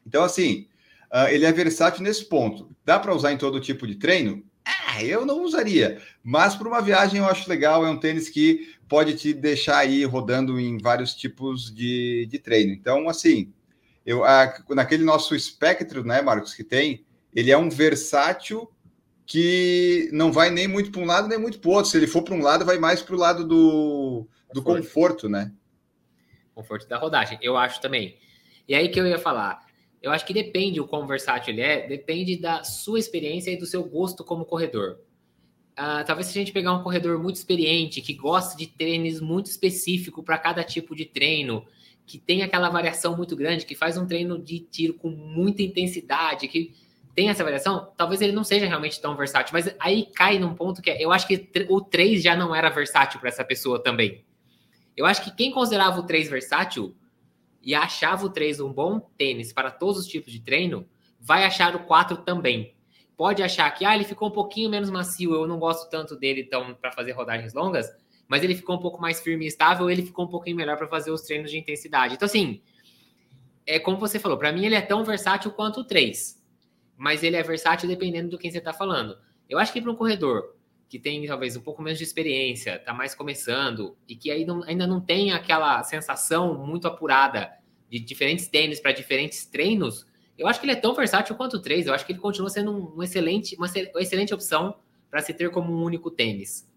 Então, 0.05 0.23
assim, 0.23 0.67
Uh, 1.11 1.27
ele 1.29 1.45
é 1.45 1.51
versátil 1.51 2.03
nesse 2.03 2.23
ponto. 2.23 2.73
Dá 2.85 2.97
para 2.97 3.13
usar 3.13 3.33
em 3.33 3.37
todo 3.37 3.59
tipo 3.59 3.85
de 3.85 3.95
treino? 3.95 4.41
Ah, 4.63 5.03
eu 5.03 5.25
não 5.25 5.43
usaria, 5.43 6.01
mas 6.23 6.55
para 6.55 6.67
uma 6.67 6.81
viagem 6.81 7.19
eu 7.19 7.25
acho 7.25 7.49
legal. 7.49 7.85
É 7.85 7.89
um 7.89 7.99
tênis 7.99 8.29
que 8.29 8.75
pode 8.87 9.15
te 9.15 9.33
deixar 9.33 9.79
aí 9.79 10.05
rodando 10.05 10.57
em 10.57 10.77
vários 10.77 11.13
tipos 11.13 11.73
de, 11.73 12.25
de 12.29 12.39
treino. 12.39 12.71
Então, 12.71 13.09
assim, 13.09 13.51
eu, 14.05 14.21
naquele 14.69 15.03
nosso 15.03 15.35
espectro, 15.35 16.03
né, 16.05 16.21
Marcos, 16.21 16.53
que 16.53 16.63
tem, 16.63 17.03
ele 17.35 17.51
é 17.51 17.57
um 17.57 17.69
versátil 17.69 18.71
que 19.25 20.09
não 20.11 20.31
vai 20.31 20.49
nem 20.49 20.67
muito 20.67 20.91
para 20.91 21.01
um 21.01 21.05
lado 21.05 21.27
nem 21.27 21.39
muito 21.39 21.59
para 21.59 21.69
o 21.69 21.73
outro. 21.73 21.91
Se 21.91 21.97
ele 21.97 22.07
for 22.07 22.23
para 22.23 22.33
um 22.33 22.41
lado, 22.41 22.65
vai 22.65 22.77
mais 22.77 23.01
para 23.01 23.15
o 23.15 23.19
lado 23.19 23.47
do, 23.47 24.27
do 24.53 24.61
conforto. 24.61 24.83
conforto, 24.83 25.29
né? 25.29 25.53
Conforto 26.53 26.87
da 26.87 26.97
rodagem, 26.97 27.39
eu 27.41 27.55
acho 27.55 27.79
também. 27.81 28.17
E 28.67 28.75
aí 28.75 28.89
que 28.89 28.99
eu 28.99 29.07
ia 29.07 29.17
falar, 29.17 29.65
eu 30.01 30.11
acho 30.11 30.25
que 30.25 30.33
depende 30.33 30.79
o 30.79 30.87
quão 30.87 31.07
versátil 31.07 31.53
ele 31.53 31.61
é, 31.61 31.87
depende 31.87 32.37
da 32.37 32.63
sua 32.63 32.99
experiência 32.99 33.51
e 33.51 33.57
do 33.57 33.65
seu 33.65 33.83
gosto 33.83 34.23
como 34.23 34.45
corredor. 34.45 34.99
Uh, 35.73 36.03
talvez 36.05 36.27
se 36.27 36.37
a 36.37 36.41
gente 36.41 36.51
pegar 36.51 36.73
um 36.73 36.83
corredor 36.83 37.17
muito 37.21 37.37
experiente, 37.37 38.01
que 38.01 38.13
gosta 38.13 38.57
de 38.57 38.67
tênis 38.67 39.21
muito 39.21 39.45
específico 39.45 40.21
para 40.21 40.37
cada 40.37 40.63
tipo 40.63 40.95
de 40.95 41.05
treino, 41.05 41.65
que 42.05 42.17
tem 42.17 42.43
aquela 42.43 42.69
variação 42.69 43.15
muito 43.15 43.35
grande, 43.35 43.65
que 43.65 43.75
faz 43.75 43.97
um 43.97 44.05
treino 44.05 44.37
de 44.37 44.59
tiro 44.59 44.93
com 44.95 45.09
muita 45.09 45.61
intensidade, 45.61 46.47
que 46.47 46.73
tem 47.13 47.29
essa 47.29 47.43
variação, 47.43 47.91
talvez 47.97 48.21
ele 48.21 48.31
não 48.31 48.43
seja 48.43 48.65
realmente 48.65 49.01
tão 49.01 49.15
versátil. 49.15 49.53
Mas 49.53 49.73
aí 49.79 50.05
cai 50.13 50.39
num 50.39 50.53
ponto 50.53 50.81
que 50.81 50.89
é, 50.89 51.03
eu 51.03 51.11
acho 51.11 51.27
que 51.27 51.49
o 51.69 51.81
3 51.81 52.21
já 52.21 52.35
não 52.35 52.55
era 52.55 52.69
versátil 52.69 53.19
para 53.19 53.29
essa 53.29 53.43
pessoa 53.43 53.81
também. 53.81 54.23
Eu 54.95 55.05
acho 55.05 55.23
que 55.23 55.31
quem 55.31 55.51
considerava 55.51 55.99
o 55.99 56.03
3 56.03 56.29
versátil 56.29 56.95
e 57.61 57.75
achava 57.75 58.25
o 58.25 58.29
3 58.29 58.59
um 58.59 58.71
bom 58.71 58.99
tênis 59.17 59.53
para 59.53 59.69
todos 59.69 60.01
os 60.01 60.07
tipos 60.07 60.31
de 60.31 60.39
treino, 60.39 60.87
vai 61.19 61.45
achar 61.45 61.75
o 61.75 61.79
4 61.85 62.17
também. 62.17 62.75
Pode 63.15 63.43
achar 63.43 63.69
que 63.71 63.85
ah, 63.85 63.93
ele 63.93 64.03
ficou 64.03 64.29
um 64.29 64.31
pouquinho 64.31 64.69
menos 64.69 64.89
macio, 64.89 65.33
eu 65.33 65.47
não 65.47 65.59
gosto 65.59 65.89
tanto 65.89 66.15
dele 66.15 66.41
então 66.41 66.73
para 66.73 66.91
fazer 66.91 67.11
rodagens 67.11 67.53
longas, 67.53 67.87
mas 68.27 68.43
ele 68.43 68.55
ficou 68.55 68.75
um 68.75 68.79
pouco 68.79 68.99
mais 68.99 69.21
firme 69.21 69.45
e 69.45 69.47
estável, 69.47 69.89
ele 69.89 70.01
ficou 70.01 70.25
um 70.25 70.27
pouquinho 70.27 70.55
melhor 70.55 70.77
para 70.77 70.87
fazer 70.87 71.11
os 71.11 71.21
treinos 71.21 71.51
de 71.51 71.57
intensidade. 71.57 72.15
Então 72.15 72.25
assim, 72.25 72.61
é 73.65 73.77
como 73.77 73.97
você 73.97 74.17
falou, 74.17 74.37
para 74.37 74.51
mim 74.51 74.65
ele 74.65 74.75
é 74.75 74.81
tão 74.81 75.03
versátil 75.03 75.51
quanto 75.51 75.81
o 75.81 75.83
3. 75.83 76.40
Mas 77.01 77.23
ele 77.23 77.35
é 77.35 77.41
versátil 77.41 77.89
dependendo 77.89 78.29
do 78.29 78.37
quem 78.37 78.51
você 78.51 78.59
está 78.59 78.71
falando. 78.71 79.17
Eu 79.49 79.57
acho 79.57 79.73
que 79.73 79.81
para 79.81 79.89
um 79.89 79.95
corredor 79.95 80.55
que 80.87 80.99
tem 80.99 81.25
talvez 81.25 81.57
um 81.57 81.61
pouco 81.61 81.81
menos 81.81 81.97
de 81.97 82.03
experiência, 82.03 82.75
está 82.75 82.93
mais 82.93 83.15
começando 83.15 83.97
e 84.07 84.15
que 84.15 84.29
aí 84.29 84.45
não, 84.45 84.61
ainda 84.65 84.85
não 84.85 85.01
tem 85.01 85.31
aquela 85.31 85.81
sensação 85.81 86.63
muito 86.63 86.87
apurada 86.87 87.49
de 87.89 87.99
diferentes 87.99 88.47
tênis 88.47 88.79
para 88.79 88.91
diferentes 88.91 89.47
treinos, 89.47 90.05
eu 90.37 90.47
acho 90.47 90.59
que 90.59 90.65
ele 90.67 90.73
é 90.73 90.79
tão 90.79 90.93
versátil 90.93 91.35
quanto 91.35 91.57
o 91.57 91.59
3. 91.59 91.87
Eu 91.87 91.93
acho 91.95 92.05
que 92.05 92.11
ele 92.11 92.19
continua 92.19 92.51
sendo 92.51 92.95
um 92.95 93.01
excelente, 93.01 93.55
uma, 93.55 93.65
uma 93.65 94.01
excelente 94.01 94.31
opção 94.31 94.75
para 95.09 95.23
se 95.23 95.33
ter 95.33 95.49
como 95.49 95.73
um 95.73 95.83
único 95.83 96.11
tênis. 96.11 96.69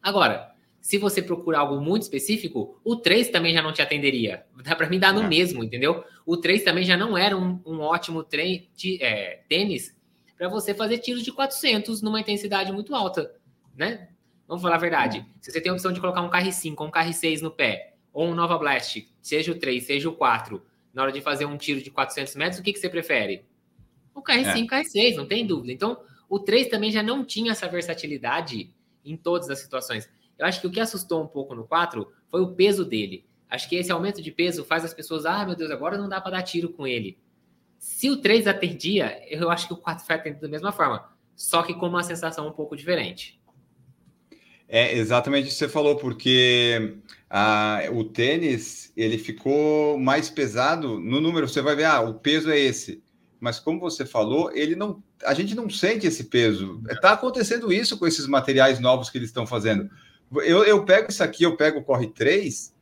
Agora, 0.00 0.53
se 0.84 0.98
você 0.98 1.22
procurar 1.22 1.60
algo 1.60 1.80
muito 1.80 2.02
específico, 2.02 2.78
o 2.84 2.94
3 2.94 3.30
também 3.30 3.54
já 3.54 3.62
não 3.62 3.72
te 3.72 3.80
atenderia. 3.80 4.44
Dá 4.62 4.76
para 4.76 4.86
mim 4.86 4.98
dar 4.98 5.14
no 5.14 5.22
é. 5.22 5.26
mesmo, 5.26 5.64
entendeu? 5.64 6.04
O 6.26 6.36
3 6.36 6.62
também 6.62 6.84
já 6.84 6.94
não 6.94 7.16
era 7.16 7.34
um, 7.34 7.58
um 7.64 7.80
ótimo 7.80 8.22
trem, 8.22 8.68
de, 8.76 9.02
é, 9.02 9.42
tênis 9.48 9.96
para 10.36 10.46
você 10.46 10.74
fazer 10.74 10.98
tiros 10.98 11.22
de 11.22 11.32
400 11.32 12.02
numa 12.02 12.20
intensidade 12.20 12.70
muito 12.70 12.94
alta, 12.94 13.34
né? 13.74 14.10
Vamos 14.46 14.62
falar 14.62 14.74
a 14.74 14.78
verdade. 14.78 15.20
É. 15.20 15.24
Se 15.40 15.52
você 15.52 15.58
tem 15.58 15.70
a 15.70 15.72
opção 15.72 15.90
de 15.90 16.02
colocar 16.02 16.20
um 16.20 16.28
KR5 16.28 16.74
ou 16.76 16.86
um 16.86 16.90
KR6 16.90 17.40
no 17.40 17.50
pé, 17.50 17.94
ou 18.12 18.28
um 18.28 18.34
Nova 18.34 18.58
Blast, 18.58 19.10
seja 19.22 19.52
o 19.52 19.54
3, 19.54 19.82
seja 19.82 20.10
o 20.10 20.12
4, 20.12 20.62
na 20.92 21.00
hora 21.00 21.12
de 21.12 21.22
fazer 21.22 21.46
um 21.46 21.56
tiro 21.56 21.80
de 21.80 21.90
400 21.90 22.36
metros, 22.36 22.60
o 22.60 22.62
que, 22.62 22.74
que 22.74 22.78
você 22.78 22.90
prefere? 22.90 23.46
O 24.14 24.20
KR5, 24.20 24.70
é. 24.70 24.82
KR6, 24.82 25.14
não 25.16 25.24
tem 25.24 25.46
dúvida. 25.46 25.72
Então, 25.72 25.98
o 26.28 26.38
3 26.38 26.68
também 26.68 26.92
já 26.92 27.02
não 27.02 27.24
tinha 27.24 27.52
essa 27.52 27.66
versatilidade 27.68 28.70
em 29.02 29.16
todas 29.16 29.48
as 29.48 29.60
situações. 29.60 30.06
Eu 30.38 30.46
acho 30.46 30.60
que 30.60 30.66
o 30.66 30.70
que 30.70 30.80
assustou 30.80 31.22
um 31.22 31.26
pouco 31.26 31.54
no 31.54 31.64
4 31.64 32.10
foi 32.30 32.40
o 32.40 32.52
peso 32.54 32.84
dele. 32.84 33.24
Acho 33.48 33.68
que 33.68 33.76
esse 33.76 33.92
aumento 33.92 34.20
de 34.20 34.30
peso 34.30 34.64
faz 34.64 34.84
as 34.84 34.94
pessoas, 34.94 35.24
ah, 35.24 35.44
meu 35.44 35.54
Deus, 35.54 35.70
agora 35.70 35.96
não 35.96 36.08
dá 36.08 36.20
para 36.20 36.32
dar 36.32 36.42
tiro 36.42 36.70
com 36.70 36.86
ele. 36.86 37.18
Se 37.78 38.10
o 38.10 38.16
3 38.16 38.46
atendia, 38.46 39.22
eu 39.28 39.50
acho 39.50 39.68
que 39.68 39.74
o 39.74 39.76
4 39.76 40.04
foi 40.04 40.16
atendido 40.16 40.42
da 40.42 40.48
mesma 40.48 40.72
forma, 40.72 41.08
só 41.36 41.62
que 41.62 41.74
com 41.74 41.86
uma 41.86 42.02
sensação 42.02 42.48
um 42.48 42.52
pouco 42.52 42.76
diferente. 42.76 43.40
É 44.68 44.96
exatamente 44.96 45.48
isso 45.48 45.58
que 45.58 45.64
você 45.66 45.68
falou, 45.68 45.96
porque 45.96 46.96
ah, 47.30 47.82
o 47.92 48.02
tênis 48.02 48.92
ele 48.96 49.18
ficou 49.18 49.98
mais 49.98 50.30
pesado 50.30 50.98
no 50.98 51.20
número. 51.20 51.46
Você 51.46 51.60
vai 51.60 51.76
ver, 51.76 51.84
ah, 51.84 52.00
o 52.00 52.14
peso 52.14 52.50
é 52.50 52.58
esse. 52.58 53.02
Mas 53.38 53.60
como 53.60 53.78
você 53.78 54.06
falou, 54.06 54.50
ele 54.52 54.74
não, 54.74 55.02
a 55.22 55.34
gente 55.34 55.54
não 55.54 55.68
sente 55.68 56.06
esse 56.06 56.24
peso. 56.24 56.82
Está 56.88 57.12
acontecendo 57.12 57.72
isso 57.72 57.98
com 57.98 58.06
esses 58.06 58.26
materiais 58.26 58.80
novos 58.80 59.10
que 59.10 59.18
eles 59.18 59.28
estão 59.28 59.46
fazendo. 59.46 59.90
Eu, 60.36 60.64
eu 60.64 60.84
pego 60.84 61.10
isso 61.10 61.22
aqui, 61.22 61.44
eu 61.44 61.56
pego 61.56 61.80
o 61.80 61.84
Corre 61.84 62.08
3, 62.08 62.74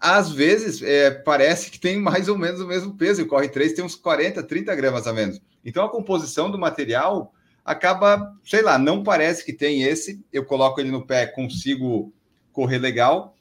às 0.00 0.30
vezes 0.30 0.82
é, 0.82 1.10
parece 1.10 1.70
que 1.70 1.80
tem 1.80 1.98
mais 1.98 2.28
ou 2.28 2.36
menos 2.36 2.60
o 2.60 2.66
mesmo 2.66 2.94
peso, 2.96 3.20
e 3.20 3.24
o 3.24 3.28
Corre 3.28 3.48
3 3.48 3.72
tem 3.72 3.84
uns 3.84 3.94
40, 3.94 4.42
30 4.42 4.74
gramas 4.74 5.06
a 5.06 5.12
menos. 5.12 5.40
Então 5.64 5.84
a 5.84 5.90
composição 5.90 6.50
do 6.50 6.58
material 6.58 7.32
acaba, 7.64 8.32
sei 8.44 8.62
lá, 8.62 8.78
não 8.78 9.02
parece 9.02 9.44
que 9.44 9.52
tem 9.52 9.82
esse. 9.82 10.24
Eu 10.32 10.44
coloco 10.44 10.80
ele 10.80 10.90
no 10.90 11.04
pé, 11.04 11.26
consigo 11.26 12.12
correr 12.52 12.78
legal. 12.78 13.34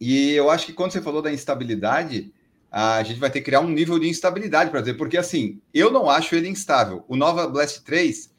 E 0.00 0.32
eu 0.32 0.48
acho 0.48 0.66
que 0.66 0.72
quando 0.72 0.92
você 0.92 1.02
falou 1.02 1.20
da 1.20 1.32
instabilidade, 1.32 2.32
a 2.70 3.02
gente 3.02 3.18
vai 3.18 3.30
ter 3.30 3.40
que 3.40 3.46
criar 3.46 3.60
um 3.60 3.68
nível 3.68 3.98
de 3.98 4.08
instabilidade 4.08 4.70
para 4.70 4.80
dizer, 4.80 4.94
porque 4.94 5.16
assim, 5.16 5.60
eu 5.74 5.90
não 5.90 6.08
acho 6.08 6.36
ele 6.36 6.48
instável. 6.48 7.04
O 7.08 7.16
Nova 7.16 7.48
Blast 7.48 7.82
3 7.82 8.30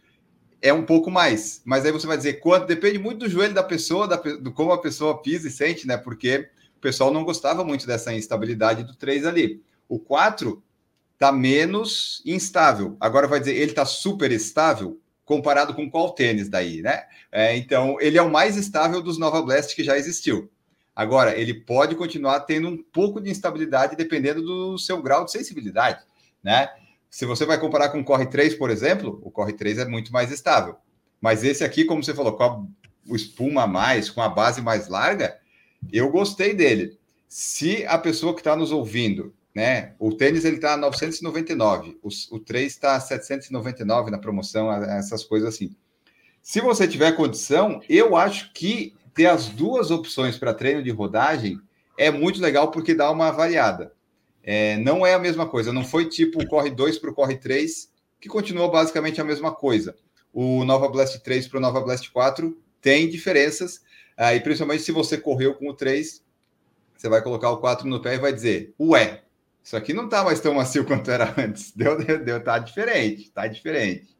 é 0.62 0.74
um 0.74 0.86
pouco 0.86 1.10
mais, 1.10 1.62
mas 1.64 1.86
aí 1.86 1.92
você 1.92 2.06
vai 2.06 2.18
dizer 2.18 2.34
quanto, 2.40 2.68
depende 2.68 2.98
muito 2.98 3.20
do 3.20 3.30
joelho 3.30 3.54
da 3.54 3.64
pessoa, 3.64 4.08
da, 4.08 4.18
do 4.18 4.52
como 4.52 4.72
a 4.72 4.82
pessoa 4.82 5.22
pisa 5.22 5.48
e 5.48 5.52
sente, 5.52 5.88
né? 5.88 5.98
Porque 5.98 6.50
o 6.78 6.80
pessoal 6.80 7.12
não 7.12 7.24
gostava 7.24 7.64
muito 7.64 7.88
dessa 7.88 8.14
instabilidade 8.14 8.84
do 8.84 8.96
3 8.96 9.26
ali. 9.26 9.62
O 9.88 10.00
4 10.00 10.62
tá 11.18 11.32
menos 11.32 12.22
instável. 12.26 12.96
Agora 13.00 13.28
vai 13.28 13.40
dizer, 13.40 13.56
ele 13.56 13.74
tá 13.74 13.86
super 13.86 14.32
estável 14.32 15.00
comparado 15.26 15.76
com 15.76 15.90
qual 15.90 16.12
tênis 16.12 16.50
daí, 16.50 16.82
né? 16.82 17.04
É, 17.32 17.56
então, 17.56 17.98
ele 18.00 18.18
é 18.18 18.22
o 18.22 18.32
mais 18.32 18.58
estável 18.58 19.02
dos 19.02 19.20
Nova 19.20 19.42
Blast 19.42 19.76
que 19.76 19.84
já 19.84 19.96
existiu. 19.98 20.50
Agora, 20.96 21.38
ele 21.38 21.54
pode 21.54 21.96
continuar 21.96 22.40
tendo 22.42 22.68
um 22.68 22.78
pouco 22.78 23.22
de 23.22 23.30
instabilidade 23.30 23.96
dependendo 23.96 24.42
do 24.42 24.78
seu 24.78 25.02
grau 25.02 25.26
de 25.26 25.32
sensibilidade, 25.32 26.04
né? 26.44 26.70
Se 27.10 27.26
você 27.26 27.46
vai 27.46 27.60
comparar 27.60 27.90
com 27.90 28.00
o 28.00 28.04
Corre 28.04 28.28
3, 28.28 28.56
por 28.56 28.70
exemplo, 28.70 29.20
o 29.24 29.32
Corre 29.32 29.54
3 29.54 29.80
é 29.80 29.86
muito 29.86 30.12
mais 30.12 30.32
estável. 30.32 30.76
Mas 31.20 31.44
esse 31.44 31.64
aqui, 31.64 31.86
como 31.86 32.04
você 32.04 32.14
falou, 32.14 32.34
com 32.34 32.44
a, 32.44 33.16
espuma 33.16 33.64
a 33.64 33.68
mais, 33.68 34.10
com 34.10 34.22
a 34.22 34.30
base 34.30 34.62
mais 34.62 34.88
larga, 34.88 35.38
eu 35.92 36.10
gostei 36.10 36.54
dele. 36.54 36.98
Se 37.28 37.86
a 37.86 37.98
pessoa 37.98 38.34
que 38.34 38.42
está 38.42 38.56
nos 38.56 38.72
ouvindo 38.72 39.34
né? 39.54 39.94
O 40.00 40.14
tênis 40.14 40.46
ele 40.46 40.58
está 40.58 40.78
999, 40.78 41.98
o, 42.02 42.10
o 42.32 42.40
3 42.40 42.72
está 42.72 43.00
799 43.00 44.12
na 44.12 44.18
promoção, 44.18 44.72
essas 44.72 45.24
coisas 45.24 45.50
assim. 45.50 45.76
Se 46.42 46.62
você 46.62 46.88
tiver 46.88 47.12
condição, 47.14 47.82
eu 47.90 48.16
acho 48.16 48.54
que 48.54 48.96
ter 49.14 49.26
as 49.26 49.50
duas 49.50 49.92
opções 49.92 50.38
para 50.38 50.54
treino 50.54 50.82
de 50.82 50.90
rodagem 50.92 51.60
é 51.98 52.10
muito 52.10 52.40
legal 52.40 52.72
porque 52.72 52.96
dá 52.96 53.12
uma 53.12 53.32
variada. 53.32 53.92
É, 54.44 54.78
não 54.78 55.06
é 55.06 55.14
a 55.14 55.20
mesma 55.20 55.48
coisa, 55.48 55.74
não 55.74 55.84
foi 55.84 56.08
tipo 56.08 56.42
o 56.42 56.48
Corre 56.48 56.70
2 56.70 56.98
para 56.98 57.10
o 57.10 57.14
Corre 57.14 57.38
3, 57.38 57.92
que 58.20 58.30
continuou 58.30 58.72
basicamente 58.72 59.20
a 59.20 59.24
mesma 59.24 59.54
coisa. 59.54 59.96
O 60.34 60.64
Nova 60.64 60.88
Blast 60.88 61.20
3 61.20 61.48
para 61.48 61.58
o 61.58 61.62
Nova 61.62 61.82
Blast 61.82 62.10
4 62.12 62.58
tem 62.82 63.10
diferenças, 63.10 63.82
ah, 64.16 64.34
e 64.34 64.40
principalmente 64.40 64.84
se 64.84 64.92
você 64.92 65.18
correu 65.18 65.56
com 65.56 65.70
o 65.70 65.74
3, 65.74 66.24
você 66.96 67.10
vai 67.10 67.22
colocar 67.22 67.50
o 67.50 67.58
4 67.58 67.88
no 67.88 68.02
pé 68.02 68.16
e 68.16 68.20
vai 68.20 68.34
dizer, 68.34 68.74
ué, 68.80 69.24
isso 69.64 69.76
aqui 69.78 69.94
não 69.94 70.10
tá 70.10 70.24
mais 70.24 70.40
tão 70.40 70.54
macio 70.54 70.84
quanto 70.86 71.10
era 71.12 71.34
antes. 71.38 71.72
Deu, 71.72 71.98
deu, 71.98 72.24
deu 72.24 72.44
tá 72.44 72.60
diferente, 72.60 73.32
tá 73.32 73.48
diferente. 73.48 74.18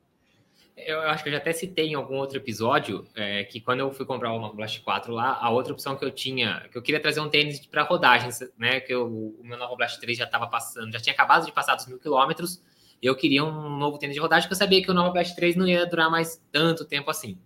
Eu 0.86 1.02
acho 1.02 1.24
que 1.24 1.30
eu 1.30 1.34
já 1.34 1.40
até 1.40 1.52
citei 1.54 1.90
em 1.90 1.94
algum 1.96 2.16
outro 2.16 2.38
episódio 2.38 3.08
é, 3.16 3.44
que 3.44 3.60
quando 3.60 3.80
eu 3.80 3.92
fui 3.92 4.06
comprar 4.06 4.34
o 4.34 4.54
Blast 4.54 4.82
4 4.82 5.14
lá, 5.14 5.38
a 5.40 5.50
outra 5.50 5.74
opção 5.74 5.96
que 5.96 6.04
eu 6.04 6.12
tinha, 6.12 6.68
que 6.72 6.78
eu 6.78 6.82
queria 6.82 7.00
trazer 7.00 7.20
um 7.20 7.30
tênis 7.30 7.66
para 7.66 7.84
rodagens, 7.84 8.40
né? 8.58 8.80
Que 8.80 8.94
eu, 8.94 9.08
o 9.08 9.44
meu 9.44 9.58
Nova 9.58 9.76
Blast 9.76 10.00
3 10.00 10.18
já 10.18 10.26
estava 10.26 10.48
passando, 10.48 10.92
já 10.92 11.00
tinha 11.00 11.14
acabado 11.14 11.46
de 11.46 11.52
passar 11.52 11.76
dos 11.76 11.88
mil 11.88 12.00
quilômetros, 12.00 12.62
eu 13.02 13.16
queria 13.16 13.44
um 13.44 13.78
novo 13.78 13.98
tênis 13.98 14.16
de 14.16 14.20
rodagem, 14.20 14.48
que 14.48 14.54
eu 14.54 14.58
sabia 14.58 14.82
que 14.82 14.92
o 14.92 14.94
Nova 14.94 15.12
Blast 15.12 15.36
3 15.36 15.56
não 15.56 15.68
ia 15.68 15.86
durar 15.86 16.10
mais 16.10 16.42
tanto 16.52 16.86
tempo 16.86 17.10
assim. 17.10 17.38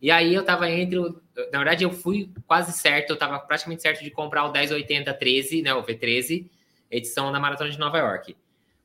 E 0.00 0.10
aí 0.10 0.34
eu 0.34 0.44
tava 0.44 0.70
entre. 0.70 0.98
O, 0.98 1.20
na 1.52 1.58
verdade, 1.58 1.84
eu 1.84 1.90
fui 1.90 2.30
quase 2.46 2.72
certo, 2.72 3.10
eu 3.10 3.16
tava 3.16 3.38
praticamente 3.38 3.82
certo 3.82 4.02
de 4.02 4.10
comprar 4.10 4.44
o 4.44 4.52
1080 4.52 5.12
13, 5.12 5.62
né? 5.62 5.74
O 5.74 5.82
V13 5.82 6.48
edição 6.90 7.30
da 7.30 7.38
Maratona 7.38 7.70
de 7.70 7.78
Nova 7.78 7.98
York. 7.98 8.36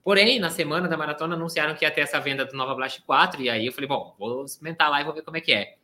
Porém, 0.06 0.38
na 0.38 0.52
semana 0.52 0.88
da 0.88 0.96
maratona 0.96 1.34
anunciaram 1.34 1.74
que 1.74 1.84
ia 1.84 1.90
ter 1.90 2.02
essa 2.02 2.20
venda 2.20 2.46
do 2.46 2.56
Nova 2.56 2.76
Blast 2.76 3.02
4, 3.02 3.42
e 3.42 3.50
aí 3.50 3.66
eu 3.66 3.74
falei, 3.74 3.88
bom, 3.88 4.16
vou 4.20 4.46
experimentar 4.46 4.88
lá 4.88 5.02
e 5.02 5.04
vou 5.04 5.12
ver 5.12 5.24
como 5.24 5.36
é 5.36 5.42
que 5.42 5.52
é. 5.52 5.78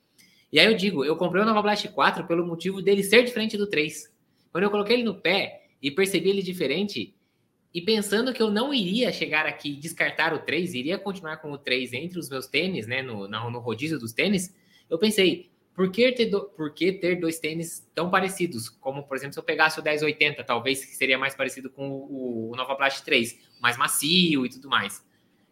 E 0.54 0.60
aí 0.60 0.68
eu 0.68 0.76
digo, 0.76 1.04
eu 1.04 1.16
comprei 1.16 1.42
o 1.42 1.46
Nova 1.46 1.60
Blast 1.60 1.88
4 1.88 2.28
pelo 2.28 2.46
motivo 2.46 2.84
dele 2.84 3.02
ser 3.02 3.24
diferente 3.24 3.58
do 3.58 3.66
3. 3.66 4.14
Quando 4.52 4.64
eu 4.64 4.70
coloquei 4.70 4.98
ele 4.98 5.04
no 5.04 5.16
pé 5.16 5.64
e 5.82 5.90
percebi 5.90 6.30
ele 6.30 6.44
diferente, 6.44 7.16
e 7.74 7.82
pensando 7.82 8.32
que 8.32 8.44
eu 8.44 8.52
não 8.52 8.72
iria 8.72 9.12
chegar 9.12 9.48
aqui 9.48 9.72
e 9.72 9.76
descartar 9.76 10.36
o 10.36 10.40
3, 10.40 10.76
iria 10.76 11.00
continuar 11.00 11.38
com 11.38 11.52
o 11.52 11.58
3 11.58 11.92
entre 11.94 12.20
os 12.20 12.30
meus 12.30 12.46
tênis, 12.46 12.86
né, 12.86 13.02
no, 13.02 13.28
no 13.28 13.60
rodízio 13.60 13.98
dos 13.98 14.14
tênis, 14.14 14.56
eu 14.88 15.00
pensei, 15.00 15.51
por 15.74 15.90
que, 15.92 16.12
ter 16.12 16.26
do, 16.26 16.44
por 16.44 16.74
que 16.74 16.92
ter 16.92 17.20
dois 17.20 17.40
tênis 17.40 17.88
tão 17.96 18.10
parecidos? 18.10 18.70
Como, 18.70 19.04
por 19.04 19.16
exemplo, 19.16 19.34
se 19.34 19.40
eu 19.40 19.44
pegasse 19.44 19.80
o 19.80 19.84
1080, 19.84 20.44
talvez 20.44 20.80
seria 20.80 21.18
mais 21.18 21.34
parecido 21.34 21.70
com 21.70 21.90
o, 21.90 22.52
o 22.52 22.56
Nova 22.56 22.76
Blast 22.76 23.04
3, 23.04 23.40
mais 23.62 23.78
macio 23.78 24.46
e 24.46 24.50
tudo 24.50 24.70
mais. 24.70 25.04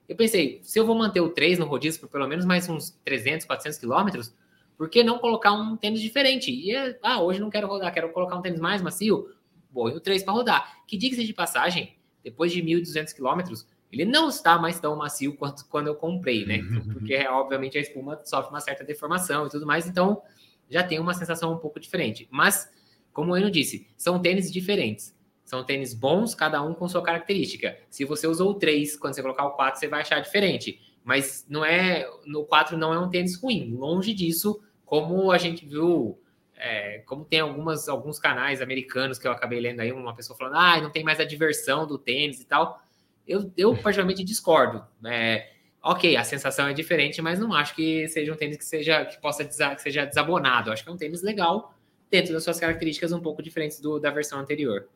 Eu 0.07 0.15
pensei, 0.15 0.59
se 0.63 0.77
eu 0.77 0.85
vou 0.85 0.95
manter 0.95 1.21
o 1.21 1.29
3 1.29 1.59
no 1.59 1.65
rodízio 1.65 2.01
por 2.01 2.09
pelo 2.09 2.27
menos 2.27 2.43
mais 2.43 2.67
uns 2.67 2.91
300, 3.05 3.45
400 3.45 3.79
quilômetros, 3.79 4.33
por 4.77 4.89
que 4.89 5.03
não 5.03 5.19
colocar 5.19 5.53
um 5.53 5.77
tênis 5.77 6.01
diferente? 6.01 6.51
E, 6.51 6.75
ah, 7.03 7.21
hoje 7.21 7.39
não 7.39 7.49
quero 7.49 7.67
rodar, 7.67 7.93
quero 7.93 8.11
colocar 8.11 8.35
um 8.35 8.41
tênis 8.41 8.59
mais 8.59 8.81
macio, 8.81 9.29
vou 9.71 9.87
o 9.87 9.99
3 9.99 10.23
para 10.23 10.33
rodar. 10.33 10.83
Que 10.87 10.97
diga-se 10.97 11.23
de 11.23 11.33
passagem, 11.33 11.95
depois 12.23 12.51
de 12.51 12.61
1.200 12.61 13.13
quilômetros, 13.13 13.67
ele 13.91 14.05
não 14.05 14.29
está 14.29 14.57
mais 14.57 14.79
tão 14.79 14.95
macio 14.95 15.35
quanto 15.35 15.65
quando 15.67 15.87
eu 15.87 15.95
comprei, 15.95 16.45
né? 16.45 16.59
Uhum. 16.59 16.93
Porque, 16.93 17.17
obviamente, 17.27 17.77
a 17.77 17.81
espuma 17.81 18.19
sofre 18.23 18.51
uma 18.51 18.61
certa 18.61 18.83
deformação 18.83 19.47
e 19.47 19.49
tudo 19.49 19.65
mais, 19.65 19.87
então 19.87 20.21
já 20.69 20.83
tem 20.83 20.99
uma 20.99 21.13
sensação 21.13 21.51
um 21.51 21.57
pouco 21.57 21.79
diferente. 21.79 22.27
Mas, 22.29 22.69
como 23.11 23.31
o 23.31 23.37
Eno 23.37 23.49
disse, 23.49 23.87
são 23.97 24.19
tênis 24.21 24.51
diferentes. 24.51 25.17
São 25.43 25.63
tênis 25.63 25.95
bons, 25.95 26.35
cada 26.35 26.61
um 26.61 26.75
com 26.75 26.87
sua 26.87 27.01
característica. 27.01 27.75
Se 27.89 28.05
você 28.05 28.27
usou 28.27 28.51
o 28.51 28.53
3, 28.53 28.95
quando 28.97 29.15
você 29.15 29.23
colocar 29.23 29.45
o 29.45 29.51
4, 29.51 29.79
você 29.79 29.87
vai 29.87 30.01
achar 30.01 30.19
diferente. 30.19 30.79
Mas 31.03 31.47
não 31.49 31.65
é. 31.65 32.07
No 32.27 32.45
4 32.45 32.77
não 32.77 32.93
é 32.93 32.99
um 32.99 33.09
tênis 33.09 33.35
ruim. 33.35 33.73
Longe 33.73 34.13
disso, 34.13 34.61
como 34.85 35.31
a 35.31 35.39
gente 35.39 35.65
viu. 35.65 36.21
É, 36.55 36.99
como 37.07 37.23
tem 37.23 37.39
algumas, 37.39 37.87
alguns 37.87 38.19
canais 38.19 38.61
americanos 38.61 39.17
que 39.17 39.25
eu 39.25 39.31
acabei 39.31 39.61
lendo 39.61 39.79
aí, 39.79 39.93
uma 39.93 40.13
pessoa 40.13 40.37
falando, 40.37 40.57
ah, 40.57 40.81
não 40.81 40.91
tem 40.91 41.05
mais 41.05 41.17
a 41.17 41.23
diversão 41.23 41.87
do 41.87 41.97
tênis 41.97 42.41
e 42.41 42.45
tal 42.45 42.79
eu, 43.29 43.51
eu 43.55 43.75
particularmente 43.75 44.23
discordo. 44.23 44.83
É, 45.05 45.49
ok, 45.83 46.17
a 46.17 46.23
sensação 46.23 46.67
é 46.67 46.73
diferente, 46.73 47.21
mas 47.21 47.39
não 47.39 47.53
acho 47.53 47.75
que 47.75 48.07
seja 48.07 48.33
um 48.33 48.35
tênis 48.35 48.57
que 48.57 48.65
seja 48.65 49.05
que 49.05 49.21
possa 49.21 49.45
que 49.45 49.81
seja 49.81 50.05
desabonado. 50.05 50.71
Acho 50.71 50.83
que 50.83 50.89
é 50.89 50.91
um 50.91 50.97
tênis 50.97 51.21
legal 51.21 51.73
dentro 52.09 52.33
das 52.33 52.43
suas 52.43 52.59
características 52.59 53.11
um 53.11 53.19
pouco 53.19 53.43
diferentes 53.43 53.79
do, 53.79 53.99
da 53.99 54.09
versão 54.09 54.39
anterior. 54.39 54.87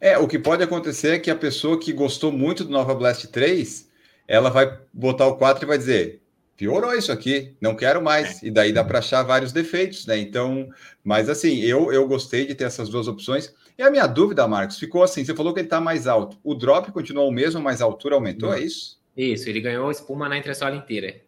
É, 0.00 0.18
o 0.18 0.28
que 0.28 0.38
pode 0.38 0.62
acontecer 0.62 1.14
é 1.14 1.18
que 1.18 1.30
a 1.30 1.36
pessoa 1.36 1.80
que 1.80 1.92
gostou 1.92 2.30
muito 2.30 2.64
do 2.64 2.70
Nova 2.70 2.94
Blast 2.94 3.26
3, 3.28 3.88
ela 4.28 4.50
vai 4.50 4.78
botar 4.92 5.26
o 5.26 5.36
4 5.36 5.64
e 5.64 5.66
vai 5.66 5.78
dizer: 5.78 6.20
piorou 6.56 6.94
isso 6.94 7.10
aqui, 7.10 7.56
não 7.60 7.74
quero 7.74 8.02
mais. 8.02 8.42
E 8.42 8.50
daí 8.50 8.72
dá 8.72 8.84
para 8.84 8.98
achar 8.98 9.22
vários 9.22 9.52
defeitos, 9.52 10.06
né? 10.06 10.18
Então, 10.18 10.68
mas 11.02 11.28
assim, 11.28 11.60
eu, 11.60 11.92
eu 11.92 12.06
gostei 12.06 12.46
de 12.46 12.54
ter 12.54 12.64
essas 12.64 12.88
duas 12.88 13.08
opções. 13.08 13.54
E 13.76 13.82
a 13.82 13.90
minha 13.90 14.06
dúvida, 14.06 14.46
Marcos, 14.46 14.78
ficou 14.78 15.02
assim: 15.02 15.24
você 15.24 15.34
falou 15.34 15.52
que 15.52 15.60
ele 15.60 15.66
está 15.66 15.80
mais 15.80 16.06
alto. 16.06 16.38
O 16.42 16.54
drop 16.54 16.90
continuou 16.92 17.28
o 17.28 17.32
mesmo, 17.32 17.60
mas 17.60 17.82
a 17.82 17.84
altura 17.84 18.14
aumentou, 18.14 18.50
Não. 18.50 18.56
é 18.56 18.60
isso? 18.60 19.02
Isso, 19.16 19.48
ele 19.48 19.60
ganhou 19.60 19.90
espuma 19.90 20.28
na 20.28 20.36
entressola 20.36 20.74
inteira. 20.74 21.20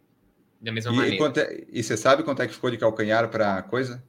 Da 0.59 0.71
mesma 0.71 0.91
e, 0.91 0.95
maneira. 0.95 1.41
É, 1.41 1.63
e 1.71 1.83
você 1.83 1.95
sabe 1.95 2.23
quanto 2.23 2.41
é 2.41 2.47
que 2.47 2.53
ficou 2.53 2.71
de 2.71 2.77
calcanhar 2.77 3.29
para 3.29 3.61
coisa? 3.63 4.03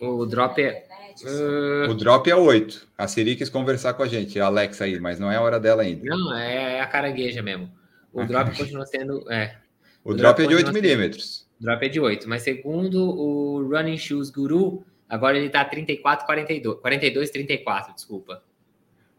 O 0.00 0.26
drop 0.26 0.60
é. 0.60 0.86
Uh... 1.24 1.90
O 1.90 1.94
drop 1.94 2.30
é 2.30 2.34
8. 2.34 2.88
A 2.96 3.06
Siri 3.06 3.36
quis 3.36 3.48
conversar 3.48 3.94
com 3.94 4.02
a 4.02 4.08
gente, 4.08 4.40
a 4.40 4.46
Alexa 4.46 4.84
aí, 4.84 4.98
mas 4.98 5.18
não 5.18 5.30
é 5.30 5.36
a 5.36 5.42
hora 5.42 5.60
dela 5.60 5.82
ainda. 5.82 6.04
Não, 6.04 6.36
é 6.36 6.80
a 6.80 6.86
carangueja 6.86 7.42
mesmo. 7.42 7.70
O 8.12 8.24
drop 8.24 8.56
continua 8.56 8.86
sendo. 8.86 9.30
É. 9.30 9.56
O, 10.04 10.10
o 10.10 10.14
drop, 10.14 10.38
drop, 10.38 10.42
é 10.42 10.46
de 10.46 10.54
8 10.54 10.72
milímetros. 10.72 11.46
O 11.60 11.64
drop 11.64 11.84
é 11.84 11.88
de 11.88 12.00
8, 12.00 12.28
mas 12.28 12.42
segundo 12.42 12.98
o 12.98 13.68
Running 13.68 13.98
Shoes 13.98 14.30
Guru, 14.30 14.84
Agora 15.12 15.36
ele 15.36 15.48
está 15.48 15.62
34, 15.62 16.24
42, 16.24 16.80
42, 16.80 17.30
34, 17.30 17.94
desculpa. 17.94 18.42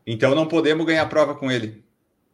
Então 0.08 0.34
não 0.34 0.48
podemos 0.48 0.84
ganhar 0.88 1.06
prova 1.06 1.36
com 1.36 1.52
ele. 1.52 1.84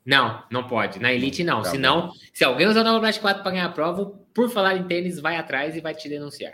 Não, 0.06 0.42
não 0.50 0.66
pode. 0.66 0.98
Na 0.98 1.12
Elite 1.12 1.44
não. 1.44 1.62
Tá 1.62 1.72
Senão, 1.72 2.08
bom. 2.08 2.14
se 2.34 2.46
alguém 2.46 2.68
usar 2.68 2.80
o 2.80 2.84
Nova 2.86 3.02
Blast 3.02 3.20
4 3.20 3.44
para 3.44 3.52
ganhar 3.52 3.66
a 3.66 3.74
prova, 3.74 4.14
por 4.34 4.50
falar 4.50 4.78
em 4.78 4.88
tênis, 4.88 5.20
vai 5.20 5.36
atrás 5.36 5.76
e 5.76 5.82
vai 5.82 5.94
te 5.94 6.08
denunciar. 6.08 6.54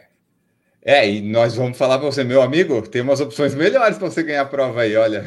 É, 0.81 1.07
e 1.07 1.21
nós 1.21 1.55
vamos 1.55 1.77
falar 1.77 1.99
para 1.99 2.07
você, 2.07 2.23
meu 2.23 2.41
amigo, 2.41 2.81
tem 2.87 3.03
umas 3.03 3.21
opções 3.21 3.53
melhores 3.53 3.99
para 3.99 4.09
você 4.09 4.23
ganhar 4.23 4.41
a 4.41 4.45
prova 4.45 4.81
aí, 4.81 4.95
olha. 4.95 5.23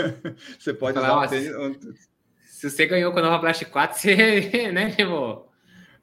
você 0.60 0.74
pode 0.74 1.00
falar, 1.00 1.24
usar 1.24 1.58
um 1.60 1.72
tênis. 1.72 2.08
Se 2.44 2.68
você 2.68 2.84
ganhou 2.84 3.10
com 3.10 3.20
a 3.20 3.22
Nova 3.22 3.38
Blast 3.38 3.64
4, 3.64 3.96
você, 3.98 4.70
né, 4.70 4.94
irmão? 4.98 5.46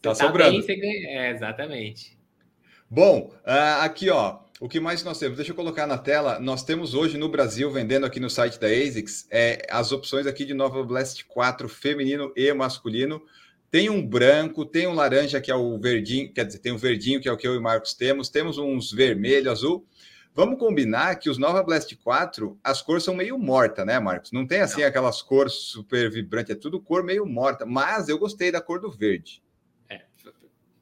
Tá, 0.01 0.09
tá 0.09 0.15
sobrando. 0.15 0.65
Bem, 0.65 0.79
ganha... 0.79 1.21
É, 1.21 1.29
exatamente. 1.29 2.17
Bom, 2.89 3.31
uh, 3.45 3.83
aqui, 3.83 4.09
ó. 4.09 4.48
O 4.59 4.67
que 4.67 4.77
mais 4.77 5.05
nós 5.05 5.17
temos? 5.17 5.37
Deixa 5.37 5.53
eu 5.53 5.55
colocar 5.55 5.87
na 5.87 5.97
tela. 5.97 6.37
Nós 6.37 6.63
temos 6.63 6.93
hoje 6.93 7.17
no 7.17 7.29
Brasil, 7.29 7.71
vendendo 7.71 8.05
aqui 8.05 8.19
no 8.19 8.29
site 8.29 8.59
da 8.59 8.67
ASICS, 8.67 9.25
é, 9.31 9.65
as 9.71 9.93
opções 9.93 10.27
aqui 10.27 10.43
de 10.43 10.53
Nova 10.53 10.83
Blast 10.83 11.23
4 11.23 11.69
feminino 11.69 12.33
e 12.35 12.51
masculino. 12.53 13.21
Tem 13.71 13.89
um 13.89 14.05
branco, 14.05 14.65
tem 14.65 14.85
um 14.85 14.93
laranja, 14.93 15.39
que 15.39 15.49
é 15.49 15.55
o 15.55 15.79
verdinho, 15.79 16.33
quer 16.33 16.43
dizer, 16.43 16.59
tem 16.59 16.73
um 16.73 16.77
verdinho, 16.77 17.21
que 17.21 17.29
é 17.29 17.31
o 17.31 17.37
que 17.37 17.47
eu 17.47 17.53
e 17.53 17.57
o 17.57 17.61
Marcos 17.61 17.93
temos. 17.93 18.27
Temos 18.27 18.57
uns 18.57 18.91
vermelho, 18.91 19.49
azul. 19.49 19.85
Vamos 20.35 20.59
combinar 20.59 21.15
que 21.15 21.29
os 21.29 21.37
Nova 21.37 21.63
Blast 21.63 21.95
4, 21.95 22.59
as 22.61 22.81
cores 22.81 23.05
são 23.05 23.15
meio 23.15 23.39
morta, 23.39 23.85
né, 23.85 23.97
Marcos? 23.97 24.33
Não 24.33 24.45
tem 24.45 24.59
assim 24.59 24.81
Não. 24.81 24.89
aquelas 24.89 25.21
cores 25.21 25.53
super 25.53 26.11
vibrantes, 26.11 26.53
é 26.53 26.59
tudo 26.59 26.81
cor 26.81 27.01
meio 27.01 27.25
morta. 27.25 27.65
Mas 27.65 28.09
eu 28.09 28.19
gostei 28.19 28.51
da 28.51 28.59
cor 28.59 28.81
do 28.81 28.91
verde. 28.91 29.41
É, 29.87 30.01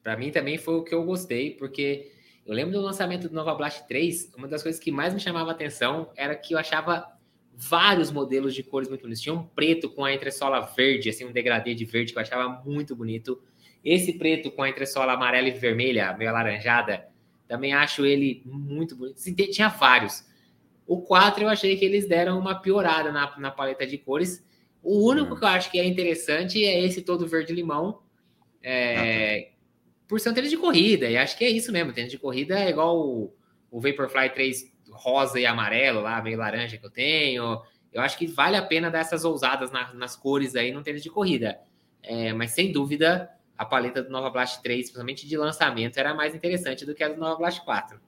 para 0.01 0.17
mim 0.17 0.31
também 0.31 0.57
foi 0.57 0.73
o 0.73 0.83
que 0.83 0.95
eu 0.95 1.03
gostei, 1.03 1.51
porque 1.51 2.16
eu 2.47 2.53
lembro 2.53 2.71
do 2.71 2.81
lançamento 2.81 3.27
do 3.27 3.35
Nova 3.35 3.53
Blast 3.53 3.85
3, 3.87 4.31
uma 4.37 4.47
das 4.47 4.63
coisas 4.63 4.79
que 4.79 4.89
mais 4.89 5.13
me 5.13 5.19
chamava 5.19 5.49
a 5.49 5.53
atenção 5.53 6.09
era 6.15 6.33
que 6.33 6.53
eu 6.53 6.57
achava 6.57 7.05
vários 7.53 8.09
modelos 8.09 8.55
de 8.55 8.63
cores 8.63 8.87
muito 8.87 9.01
bonitos. 9.01 9.21
Tinha 9.21 9.35
um 9.35 9.43
preto 9.43 9.89
com 9.89 10.05
a 10.05 10.13
entressola 10.13 10.61
verde, 10.61 11.09
assim, 11.09 11.25
um 11.25 11.31
degradê 11.33 11.75
de 11.75 11.83
verde 11.83 12.13
que 12.13 12.17
eu 12.17 12.21
achava 12.21 12.63
muito 12.65 12.95
bonito. 12.95 13.41
Esse 13.83 14.13
preto 14.13 14.49
com 14.49 14.63
a 14.63 14.69
entressola 14.69 15.11
amarela 15.11 15.49
e 15.49 15.51
vermelha, 15.51 16.15
meio 16.17 16.29
alaranjada, 16.29 17.07
também 17.49 17.73
acho 17.73 18.05
ele 18.05 18.41
muito 18.45 18.95
bonito. 18.95 19.19
Tinha 19.51 19.67
vários. 19.67 20.25
O 20.85 21.01
4 21.01 21.43
eu 21.43 21.49
achei 21.49 21.75
que 21.75 21.83
eles 21.83 22.07
deram 22.07 22.39
uma 22.39 22.55
piorada 22.55 23.11
na, 23.11 23.37
na 23.37 23.51
paleta 23.51 23.85
de 23.85 23.97
cores. 23.97 24.45
O 24.81 25.09
único 25.09 25.33
hum. 25.33 25.37
que 25.37 25.43
eu 25.43 25.49
acho 25.49 25.69
que 25.69 25.79
é 25.79 25.85
interessante 25.85 26.63
é 26.63 26.81
esse 26.81 27.01
todo 27.01 27.27
verde-limão. 27.27 27.99
É, 28.63 29.39
ah, 29.39 29.43
tá 29.51 29.56
por 30.07 30.19
ser 30.19 30.29
um 30.29 30.33
tênis 30.33 30.49
de 30.49 30.57
corrida, 30.57 31.09
e 31.09 31.17
acho 31.17 31.37
que 31.37 31.43
é 31.43 31.49
isso 31.49 31.71
mesmo. 31.71 31.93
Tênis 31.93 32.11
de 32.11 32.17
corrida 32.17 32.59
é 32.59 32.69
igual 32.69 32.97
o, 32.97 33.33
o 33.69 33.81
Vaporfly 33.81 34.29
3 34.29 34.77
rosa 34.89 35.39
e 35.39 35.45
amarelo, 35.45 36.01
lá, 36.01 36.21
meio 36.21 36.37
laranja 36.37 36.77
que 36.77 36.85
eu 36.85 36.89
tenho. 36.89 37.61
Eu 37.91 38.01
acho 38.01 38.17
que 38.17 38.27
vale 38.27 38.55
a 38.55 38.61
pena 38.61 38.89
dar 38.89 38.99
essas 38.99 39.25
ousadas 39.25 39.71
na, 39.71 39.93
nas 39.93 40.15
cores 40.15 40.55
aí 40.55 40.71
no 40.71 40.81
tênis 40.81 41.03
de 41.03 41.09
corrida. 41.09 41.59
É, 42.01 42.31
mas 42.33 42.51
sem 42.51 42.71
dúvida, 42.71 43.29
a 43.57 43.65
paleta 43.65 44.01
do 44.01 44.09
Nova 44.09 44.29
Blast 44.29 44.61
3, 44.61 44.81
principalmente 44.81 45.27
de 45.27 45.37
lançamento, 45.37 45.97
era 45.97 46.13
mais 46.13 46.33
interessante 46.33 46.85
do 46.85 46.93
que 46.95 47.03
a 47.03 47.09
do 47.09 47.17
Nova 47.17 47.37
Blast 47.37 47.63
4. 47.63 47.99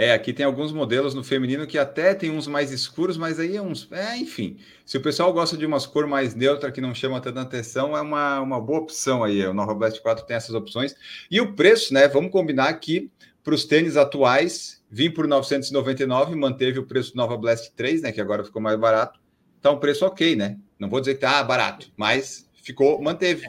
É, 0.00 0.12
aqui 0.12 0.32
tem 0.32 0.46
alguns 0.46 0.70
modelos 0.70 1.12
no 1.12 1.24
feminino 1.24 1.66
que 1.66 1.76
até 1.76 2.14
tem 2.14 2.30
uns 2.30 2.46
mais 2.46 2.70
escuros, 2.70 3.16
mas 3.16 3.40
aí 3.40 3.56
é 3.56 3.60
uns. 3.60 3.90
É, 3.90 4.16
enfim. 4.16 4.56
Se 4.86 4.96
o 4.96 5.00
pessoal 5.00 5.32
gosta 5.32 5.56
de 5.56 5.66
umas 5.66 5.86
cor 5.86 6.06
mais 6.06 6.36
neutra 6.36 6.70
que 6.70 6.80
não 6.80 6.94
chama 6.94 7.20
tanta 7.20 7.40
atenção, 7.40 7.96
é 7.96 8.00
uma, 8.00 8.38
uma 8.38 8.60
boa 8.60 8.78
opção 8.78 9.24
aí. 9.24 9.44
O 9.44 9.52
Nova 9.52 9.74
Blast 9.74 10.00
4 10.00 10.24
tem 10.24 10.36
essas 10.36 10.54
opções. 10.54 10.94
E 11.28 11.40
o 11.40 11.52
preço, 11.52 11.92
né? 11.92 12.06
Vamos 12.06 12.30
combinar 12.30 12.72
que 12.74 13.10
para 13.42 13.52
os 13.52 13.64
tênis 13.64 13.96
atuais, 13.96 14.80
vim 14.88 15.10
por 15.10 15.26
999, 15.26 16.36
manteve 16.36 16.78
o 16.78 16.86
preço 16.86 17.10
do 17.10 17.16
Nova 17.16 17.36
Blast 17.36 17.72
3, 17.74 18.02
né? 18.02 18.12
Que 18.12 18.20
agora 18.20 18.44
ficou 18.44 18.62
mais 18.62 18.78
barato. 18.78 19.18
Tá 19.60 19.72
um 19.72 19.80
preço 19.80 20.06
ok, 20.06 20.36
né? 20.36 20.58
Não 20.78 20.88
vou 20.88 21.00
dizer 21.00 21.14
que 21.14 21.22
tá 21.22 21.42
barato, 21.42 21.90
mas 21.96 22.48
ficou, 22.62 23.02
manteve. 23.02 23.48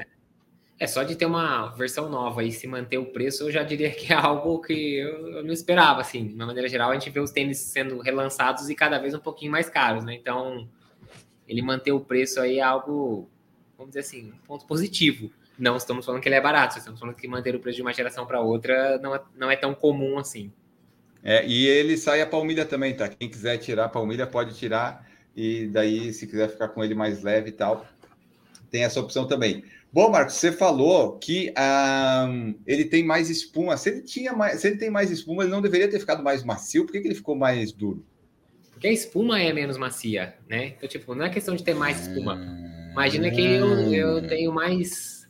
É. 0.80 0.88
Só 0.88 1.04
de 1.04 1.15
ter 1.15 1.26
uma 1.26 1.68
versão 1.72 2.10
nova 2.10 2.44
e 2.44 2.52
se 2.52 2.65
manter 2.65 2.98
o 2.98 3.06
preço, 3.06 3.44
eu 3.44 3.52
já 3.52 3.63
diria 3.63 3.92
que 3.92 4.13
é 4.13 4.15
algo 4.15 4.60
que 4.62 5.00
eu, 5.00 5.28
eu, 5.36 5.44
não 5.44 5.54
esperava, 5.54 6.02
assim. 6.02 6.28
De 6.28 6.34
uma 6.34 6.46
maneira 6.46 6.70
geral, 6.70 6.92
a 6.92 6.94
gente 6.94 7.10
vê 7.10 7.20
os 7.20 7.32
tênis 7.32 7.58
sendo 7.58 8.00
relançados 8.00 8.70
e 8.70 8.76
cada 8.76 8.98
vez 8.98 9.13
um 9.13 9.20
pouquinho 9.20 9.52
mais 9.52 9.70
caros, 9.70 10.06
né? 10.06 10.15
Então, 10.15 10.70
ele 11.48 11.62
manter 11.62 11.92
o 11.92 12.00
preço 12.00 12.39
aí 12.39 12.60
é 12.60 12.63
algo, 12.63 13.30
vamos 13.78 13.92
dizer 13.92 14.02
assim, 14.02 14.32
um 14.32 14.46
ponto 14.48 14.65
positivo. 14.65 15.30
Não 15.58 15.76
estamos 15.76 16.06
falando 16.06 16.22
que 16.22 16.30
ele 16.30 16.36
é 16.36 16.42
barato, 16.42 16.78
estamos 16.78 17.00
falando 17.00 17.15
que 17.15 17.28
manter 17.28 17.54
o 17.54 17.60
preço 17.60 17.76
de 17.76 17.82
uma 17.82 17.94
geração 17.94 18.26
para 18.26 18.39
outra 18.39 18.98
não 19.00 19.13
é, 19.13 19.22
não 19.36 19.52
é 19.52 19.58
tão 19.58 19.76
comum 19.76 20.18
assim. 20.18 20.54
É, 21.22 21.46
e 21.46 21.68
ele 21.68 21.98
sai 21.98 22.22
a 22.22 22.26
palmilha 22.26 22.65
também, 22.65 22.96
tá? 22.96 23.10
Quem 23.10 23.30
quiser 23.30 23.58
tirar 23.58 23.86
a 23.86 23.89
palmilha 23.89 24.26
pode 24.26 24.56
tirar, 24.56 25.06
e 25.36 25.68
daí, 25.68 26.13
se 26.13 26.26
quiser 26.28 26.50
ficar 26.50 26.70
com 26.70 26.82
ele 26.84 26.96
mais 26.96 27.24
leve 27.24 27.50
e 27.50 27.52
tal, 27.52 27.86
tem 28.72 28.84
essa 28.84 29.00
opção 29.00 29.28
também. 29.28 29.63
Bom, 29.91 30.12
Marcos, 30.12 30.36
você 30.36 30.52
falou 30.52 31.17
que 31.17 31.52
um, 31.58 32.54
ele 32.67 32.86
tem 32.86 33.04
mais 33.04 33.28
espuma. 33.28 33.75
Se 33.75 33.89
ele, 33.89 34.02
tinha 34.02 34.34
mais, 34.34 34.62
se 34.62 34.67
ele 34.67 34.78
tem 34.78 34.89
mais 34.89 35.10
espuma, 35.10 35.43
ele 35.43 35.52
não 35.52 35.62
deveria 35.62 35.89
ter 35.89 35.99
ficado 35.99 36.21
mais 36.21 36.43
macio. 36.43 36.86
Por 36.86 36.91
que, 36.91 37.02
que 37.02 37.08
ele 37.08 37.15
ficou 37.15 37.36
mais 37.36 37.71
duro? 37.71 38.06
Porque 38.69 38.88
a 38.88 38.91
espuma 38.91 39.41
é 39.41 39.52
menos 39.52 39.78
macia, 39.78 40.36
né? 40.47 40.67
Então, 40.67 40.88
tipo, 40.88 41.15
não 41.15 41.25
é 41.25 41.30
questão 41.30 41.56
de 41.56 41.63
ter 41.63 41.73
mais 41.73 42.08
espuma. 42.08 42.39
Imagina 42.91 43.32
que 43.32 43.41
eu, 43.41 43.93
eu 43.93 44.28
tenho 44.28 44.54
mais. 44.54 45.28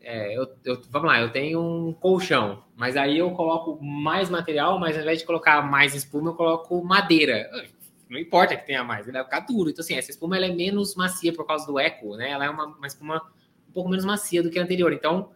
É, 0.00 0.36
eu, 0.36 0.48
eu, 0.64 0.80
vamos 0.90 1.08
lá, 1.08 1.20
eu 1.20 1.30
tenho 1.30 1.60
um 1.60 1.92
colchão, 1.92 2.64
mas 2.74 2.96
aí 2.96 3.18
eu 3.18 3.30
coloco 3.32 3.78
mais 3.84 4.30
material, 4.30 4.78
mas 4.80 4.96
ao 4.96 5.02
invés 5.02 5.18
de 5.18 5.26
colocar 5.26 5.60
mais 5.60 5.94
espuma, 5.94 6.30
eu 6.30 6.34
coloco 6.34 6.82
madeira. 6.82 7.50
Não 8.08 8.18
importa 8.18 8.56
que 8.56 8.66
tenha 8.66 8.82
mais, 8.82 9.06
ele 9.06 9.18
vai 9.18 9.24
ficar 9.24 9.40
duro. 9.40 9.68
Então, 9.68 9.84
assim, 9.84 9.94
essa 9.94 10.10
espuma 10.10 10.36
ela 10.36 10.46
é 10.46 10.52
menos 10.52 10.94
macia 10.94 11.32
por 11.34 11.46
causa 11.46 11.66
do 11.66 11.78
eco, 11.78 12.16
né? 12.16 12.30
Ela 12.30 12.46
é 12.46 12.50
uma, 12.50 12.64
uma 12.64 12.86
espuma 12.86 13.22
um 13.70 13.72
pouco 13.72 13.88
menos 13.88 14.04
macia 14.04 14.42
do 14.42 14.50
que 14.50 14.58
a 14.58 14.62
anterior. 14.62 14.92
Então, 14.92 15.30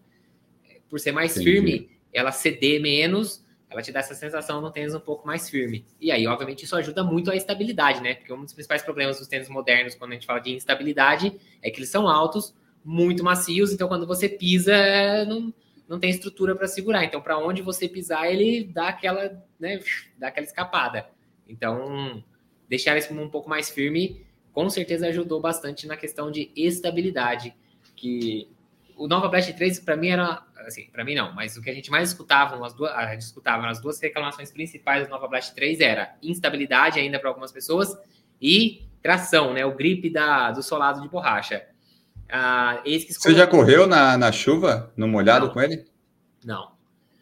por 0.90 0.98
ser 1.00 1.12
mais 1.12 1.32
Entendi. 1.32 1.52
firme, 1.52 1.90
ela 2.12 2.32
ceder 2.32 2.82
menos, 2.82 3.44
ela 3.70 3.80
te 3.80 3.90
dá 3.90 4.00
essa 4.00 4.14
sensação 4.14 4.60
no 4.60 4.70
tênis 4.70 4.94
um 4.94 5.00
pouco 5.00 5.26
mais 5.26 5.48
firme. 5.48 5.84
E 6.00 6.10
aí, 6.10 6.26
obviamente, 6.26 6.64
isso 6.64 6.76
ajuda 6.76 7.02
muito 7.02 7.30
a 7.30 7.36
estabilidade, 7.36 8.02
né? 8.02 8.14
Porque 8.14 8.32
um 8.32 8.44
dos 8.44 8.52
principais 8.52 8.82
problemas 8.82 9.18
dos 9.18 9.28
tênis 9.28 9.48
modernos, 9.48 9.94
quando 9.94 10.10
a 10.10 10.14
gente 10.14 10.26
fala 10.26 10.40
de 10.40 10.52
instabilidade, 10.52 11.32
é 11.62 11.70
que 11.70 11.78
eles 11.78 11.88
são 11.88 12.08
altos, 12.08 12.54
muito 12.84 13.24
macios, 13.24 13.72
então 13.72 13.88
quando 13.88 14.06
você 14.06 14.28
pisa, 14.28 15.24
não, 15.24 15.52
não 15.88 15.98
tem 15.98 16.10
estrutura 16.10 16.54
para 16.54 16.66
segurar. 16.66 17.04
Então, 17.04 17.20
para 17.20 17.38
onde 17.38 17.62
você 17.62 17.88
pisar, 17.88 18.30
ele 18.30 18.64
dá 18.64 18.88
aquela, 18.88 19.42
né, 19.58 19.80
dá 20.18 20.28
aquela 20.28 20.46
escapada. 20.46 21.08
Então, 21.48 22.22
deixar 22.68 22.96
esse 22.96 23.12
um 23.12 23.30
pouco 23.30 23.48
mais 23.48 23.70
firme, 23.70 24.24
com 24.52 24.68
certeza 24.68 25.06
ajudou 25.08 25.40
bastante 25.40 25.86
na 25.86 25.96
questão 25.96 26.30
de 26.30 26.50
estabilidade 26.54 27.54
que 28.04 28.46
o 28.96 29.08
Nova 29.08 29.28
Blast 29.28 29.50
3 29.54 29.80
para 29.80 29.96
mim 29.96 30.08
era 30.08 30.42
assim, 30.66 30.88
para 30.92 31.04
mim 31.04 31.14
não, 31.14 31.32
mas 31.34 31.56
o 31.56 31.62
que 31.62 31.70
a 31.70 31.74
gente 31.74 31.90
mais 31.90 32.10
escutava, 32.10 32.64
as 32.64 32.74
duas, 32.74 32.92
a 32.92 33.12
gente 33.12 33.22
escutava 33.22 33.66
as 33.66 33.80
duas 33.80 34.00
reclamações 34.00 34.50
principais 34.50 35.06
do 35.06 35.10
Nova 35.10 35.26
Blast 35.26 35.54
3 35.54 35.80
era 35.80 36.14
instabilidade 36.22 37.00
ainda 37.00 37.18
para 37.18 37.28
algumas 37.28 37.50
pessoas 37.50 37.96
e 38.40 38.82
tração, 39.02 39.54
né, 39.54 39.64
o 39.64 39.74
grip 39.74 40.10
da, 40.10 40.50
do 40.50 40.62
solado 40.62 41.00
de 41.00 41.08
borracha. 41.08 41.66
Ah, 42.30 42.82
Você 42.84 43.34
já 43.34 43.46
correu 43.46 43.86
na, 43.86 44.16
na 44.16 44.32
chuva, 44.32 44.92
no 44.96 45.06
molhado 45.06 45.46
não, 45.46 45.52
com 45.52 45.60
ele? 45.60 45.84
Não. 46.44 46.72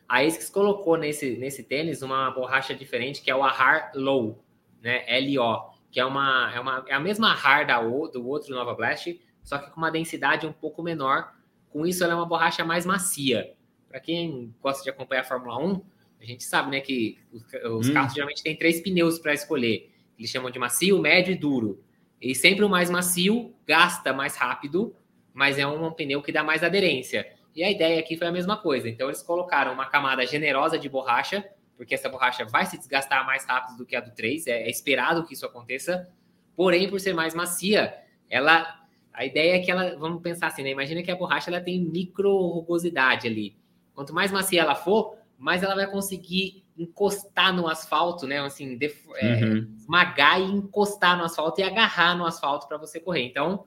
A 0.09 0.21
ASICS 0.21 0.51
colocou 0.51 0.97
nesse, 0.97 1.37
nesse 1.37 1.63
tênis 1.63 2.03
uma 2.03 2.31
borracha 2.31 2.75
diferente 2.75 3.23
que 3.23 3.31
é 3.31 3.35
o 3.35 3.43
Ahar 3.43 3.93
Low, 3.95 4.43
né, 4.81 5.05
LO, 5.21 5.73
que 5.91 5.99
é 6.01 6.05
uma, 6.05 6.53
é 6.55 6.61
uma 6.61 6.85
é 6.89 6.95
a 6.95 7.01
mesma 7.01 7.33
Ahar 7.33 7.67
da, 7.67 7.81
do 7.81 8.27
outro 8.27 8.55
Nova 8.55 8.75
Blast, 8.75 9.19
só 9.43 9.59
que 9.59 9.71
com 9.71 9.77
uma 9.77 9.91
densidade 9.91 10.47
um 10.47 10.53
pouco 10.53 10.83
menor. 10.83 11.33
Com 11.71 11.87
isso, 11.87 12.05
ela 12.05 12.13
é 12.13 12.17
uma 12.17 12.27
borracha 12.27 12.65
mais 12.65 12.87
macia. 12.87 13.55
Para 13.89 14.01
quem 14.01 14.55
gosta 14.63 14.83
de 14.83 14.91
acompanhar 14.91 15.23
a 15.23 15.25
Fórmula 15.25 15.59
1, 15.59 15.83
a 16.21 16.25
gente 16.25 16.45
sabe 16.45 16.71
né, 16.71 16.81
que 16.81 17.19
os, 17.33 17.43
os 17.79 17.89
hum. 17.89 17.93
carros 17.93 18.15
geralmente 18.15 18.43
têm 18.43 18.57
três 18.57 18.81
pneus 18.81 19.19
para 19.19 19.35
escolher. 19.35 19.91
Eles 20.19 20.31
chamam 20.31 20.51
de 20.51 20.59
macio, 20.59 20.99
médio 21.01 21.33
e 21.33 21.37
duro. 21.37 21.83
E 22.21 22.35
sempre 22.35 22.65
o 22.65 22.69
mais 22.69 22.89
macio 22.89 23.53
gasta 23.67 24.13
mais 24.13 24.37
rápido, 24.37 24.95
mas 25.35 25.59
é 25.59 25.67
um, 25.67 25.87
um 25.87 25.93
pneu 25.93 26.23
que 26.23 26.31
dá 26.31 26.45
mais 26.45 26.63
aderência. 26.63 27.27
E 27.55 27.65
a 27.65 27.71
ideia 27.71 27.99
aqui 27.99 28.17
foi 28.17 28.29
a 28.29 28.33
mesma 28.33 28.57
coisa. 28.57 28.89
Então, 28.89 29.09
eles 29.09 29.23
colocaram 29.23 29.73
uma 29.73 29.87
camada 29.87 30.25
generosa 30.25 30.79
de 30.79 30.89
borracha, 30.89 31.45
porque 31.77 31.95
essa 31.95 32.09
borracha 32.09 32.45
vai 32.45 32.65
se 32.67 32.79
desgastar 32.79 33.27
mais 33.27 33.45
rápido 33.45 33.79
do 33.79 33.85
que 33.85 33.97
a 33.97 34.01
do 34.01 34.13
3, 34.13 34.47
é, 34.47 34.63
é 34.63 34.71
esperado 34.71 35.25
que 35.27 35.35
isso 35.35 35.45
aconteça. 35.45 36.09
Porém, 36.55 36.89
por 36.89 37.01
ser 37.01 37.15
mais 37.15 37.35
macia, 37.35 37.95
ela 38.31 38.82
a 39.13 39.25
ideia 39.25 39.57
é 39.57 39.59
que 39.59 39.71
ela, 39.71 39.97
vamos 39.97 40.23
pensar 40.23 40.49
assim, 40.49 40.63
né? 40.63 40.71
Imagina 40.71 41.03
que 41.03 41.11
a 41.11 41.17
borracha 41.17 41.51
ela 41.51 41.61
tem 41.61 41.81
micro 41.81 42.35
rugosidade 42.35 43.27
ali. 43.27 43.57
Quanto 43.95 44.15
mais 44.15 44.33
macia 44.33 44.63
ela 44.63 44.75
for, 44.75 45.17
mais 45.39 45.63
ela 45.63 45.75
vai 45.75 45.87
conseguir 45.87 46.65
encostar 46.79 47.55
no 47.55 47.69
asfalto, 47.69 48.27
né? 48.27 48.41
Assim, 48.41 48.77
def... 48.77 49.07
É, 49.17 49.45
uhum. 49.45 49.57
é, 49.57 49.77
esmagar 49.77 50.41
e 50.41 50.45
encostar 50.45 51.17
no 51.19 51.25
asfalto 51.25 51.61
e 51.61 51.65
agarrar 51.65 52.17
no 52.17 52.25
asfalto 52.25 52.67
para 52.67 52.79
você 52.79 52.99
correr. 52.99 53.25
Então, 53.25 53.65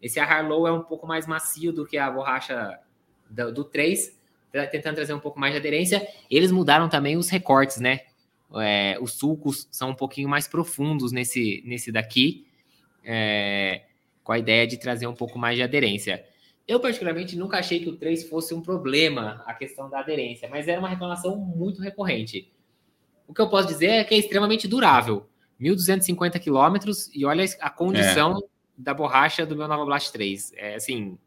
esse 0.00 0.20
Harlow 0.20 0.66
é 0.66 0.72
um 0.72 0.82
pouco 0.82 1.06
mais 1.06 1.26
macio 1.26 1.72
do 1.72 1.86
que 1.86 1.96
a 1.96 2.10
borracha 2.10 2.78
do, 3.30 3.52
do 3.52 3.64
3, 3.64 4.20
tentando 4.70 4.96
trazer 4.96 5.14
um 5.14 5.20
pouco 5.20 5.40
mais 5.40 5.54
de 5.54 5.58
aderência. 5.58 6.06
Eles 6.30 6.50
mudaram 6.50 6.88
também 6.88 7.16
os 7.16 7.30
recortes, 7.30 7.78
né? 7.78 8.00
É, 8.56 8.98
os 9.00 9.14
sulcos 9.14 9.66
são 9.70 9.90
um 9.90 9.94
pouquinho 9.94 10.28
mais 10.28 10.46
profundos 10.46 11.12
nesse, 11.12 11.62
nesse 11.64 11.90
daqui. 11.90 12.46
É, 13.02 13.82
com 14.22 14.32
a 14.32 14.38
ideia 14.38 14.66
de 14.66 14.76
trazer 14.76 15.06
um 15.06 15.14
pouco 15.14 15.38
mais 15.38 15.56
de 15.56 15.62
aderência. 15.62 16.24
Eu, 16.66 16.78
particularmente, 16.78 17.36
nunca 17.36 17.58
achei 17.58 17.80
que 17.80 17.88
o 17.88 17.96
3 17.96 18.28
fosse 18.28 18.54
um 18.54 18.62
problema, 18.62 19.42
a 19.46 19.54
questão 19.54 19.90
da 19.90 19.98
aderência, 19.98 20.48
mas 20.48 20.68
era 20.68 20.78
uma 20.78 20.88
reclamação 20.88 21.36
muito 21.36 21.80
recorrente. 21.80 22.50
O 23.26 23.34
que 23.34 23.40
eu 23.40 23.48
posso 23.48 23.68
dizer 23.68 23.88
é 23.88 24.04
que 24.04 24.14
é 24.14 24.18
extremamente 24.18 24.68
durável. 24.68 25.26
1.250 25.60 26.38
quilômetros 26.40 27.10
e 27.14 27.24
olha 27.24 27.44
a 27.60 27.70
condição 27.70 28.38
é. 28.38 28.40
da 28.76 28.92
borracha 28.92 29.46
do 29.46 29.56
meu 29.56 29.68
Nova 29.68 29.84
Blast 29.84 30.12
3. 30.12 30.52
É 30.56 30.74
assim. 30.74 31.18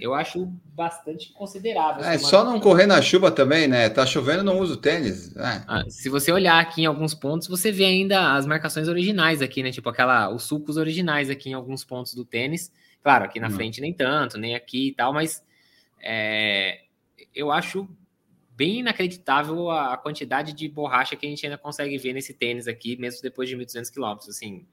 Eu 0.00 0.12
acho 0.12 0.46
bastante 0.74 1.32
considerável. 1.32 2.04
É 2.04 2.18
só 2.18 2.44
não 2.44 2.58
correr 2.58 2.86
na 2.86 3.00
chuva 3.00 3.30
também, 3.30 3.68
né? 3.68 3.88
Tá 3.88 4.04
chovendo, 4.04 4.42
não 4.42 4.58
uso 4.58 4.76
tênis. 4.76 5.36
É. 5.36 5.62
Ah, 5.68 5.84
se 5.88 6.08
você 6.08 6.32
olhar 6.32 6.58
aqui 6.58 6.82
em 6.82 6.86
alguns 6.86 7.14
pontos, 7.14 7.46
você 7.46 7.70
vê 7.70 7.84
ainda 7.84 8.34
as 8.34 8.44
marcações 8.44 8.88
originais 8.88 9.40
aqui, 9.40 9.62
né? 9.62 9.70
Tipo 9.70 9.88
aquela, 9.88 10.30
os 10.30 10.42
sulcos 10.42 10.76
originais 10.76 11.30
aqui 11.30 11.50
em 11.50 11.54
alguns 11.54 11.84
pontos 11.84 12.12
do 12.12 12.24
tênis. 12.24 12.72
Claro, 13.02 13.24
aqui 13.24 13.38
na 13.38 13.46
hum. 13.46 13.52
frente 13.52 13.80
nem 13.80 13.92
tanto, 13.92 14.36
nem 14.36 14.56
aqui 14.56 14.88
e 14.88 14.94
tal, 14.94 15.12
mas 15.12 15.44
é, 16.02 16.80
eu 17.32 17.52
acho 17.52 17.88
bem 18.56 18.80
inacreditável 18.80 19.70
a, 19.70 19.96
quantidade 19.96 20.52
de 20.52 20.68
borracha 20.68 21.14
que 21.14 21.24
a 21.24 21.28
gente 21.28 21.46
ainda 21.46 21.56
consegue 21.56 21.96
ver 21.96 22.12
nesse 22.12 22.34
tênis 22.34 22.66
aqui, 22.66 22.96
mesmo 22.96 23.22
depois 23.22 23.48
de 23.48 23.56
1.200 23.56 23.94
km. 23.94 24.28
Assim, 24.28 24.66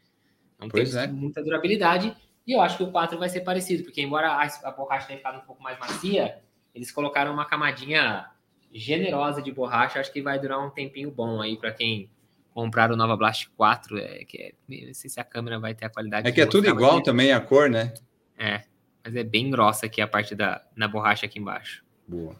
não 0.60 0.68
tem 0.68 0.84
é. 0.84 1.08
muita 1.08 1.44
durabilidade. 1.44 2.16
E 2.46 2.54
eu 2.54 2.62
acho 2.62 2.78
que 2.78 2.84
o 2.84 2.92
4 2.92 3.18
vai 3.18 3.30
ser 3.30 3.42
parecido, 3.42 3.84
porque 3.84 4.02
embora 4.02 4.30
a, 4.30 4.44
a 4.64 4.72
borracha 4.72 5.08
tenha 5.08 5.18
ficado 5.18 5.40
um 5.40 5.46
pouco 5.46 5.64
mais 5.64 5.80
macia, 5.80 6.40
eles 6.74 6.92
colocaram 6.92 7.34
uma 7.34 7.46
camadinha 7.46 8.30
generosa 8.72 9.42
de 9.42 9.52
borracha. 9.52 10.00
Acho 10.00 10.12
que 10.12 10.22
vai 10.22 10.38
durar 10.38 10.60
um 10.60 10.70
tempinho 10.70 11.10
bom 11.10 11.42
aí 11.42 11.58
para 11.58 11.72
quem 11.72 12.10
comprar 12.54 12.92
o 12.92 12.96
Nova 12.96 13.16
Blast 13.18 13.50
4. 13.58 13.98
É, 13.98 14.26
que 14.26 14.38
é, 14.38 14.86
não 14.86 14.94
sei 14.94 15.10
se 15.10 15.20
a 15.20 15.24
câmera 15.24 15.60
vai 15.60 15.74
ter 15.74 15.86
a 15.86 15.90
qualidade. 15.90 16.28
É 16.28 16.32
que 16.32 16.42
é 16.42 16.46
tudo 16.46 16.68
igual 16.68 17.02
também 17.02 17.32
a 17.32 17.40
cor, 17.40 17.70
né? 17.70 17.94
É, 18.38 18.62
mas 19.04 19.16
é 19.16 19.24
bem 19.24 19.50
grossa 19.50 19.86
aqui 19.86 20.02
a 20.02 20.08
parte 20.08 20.36
da 20.36 20.62
na 20.76 20.88
borracha 20.88 21.26
aqui 21.26 21.40
embaixo. 21.40 21.84
Boa. 22.08 22.36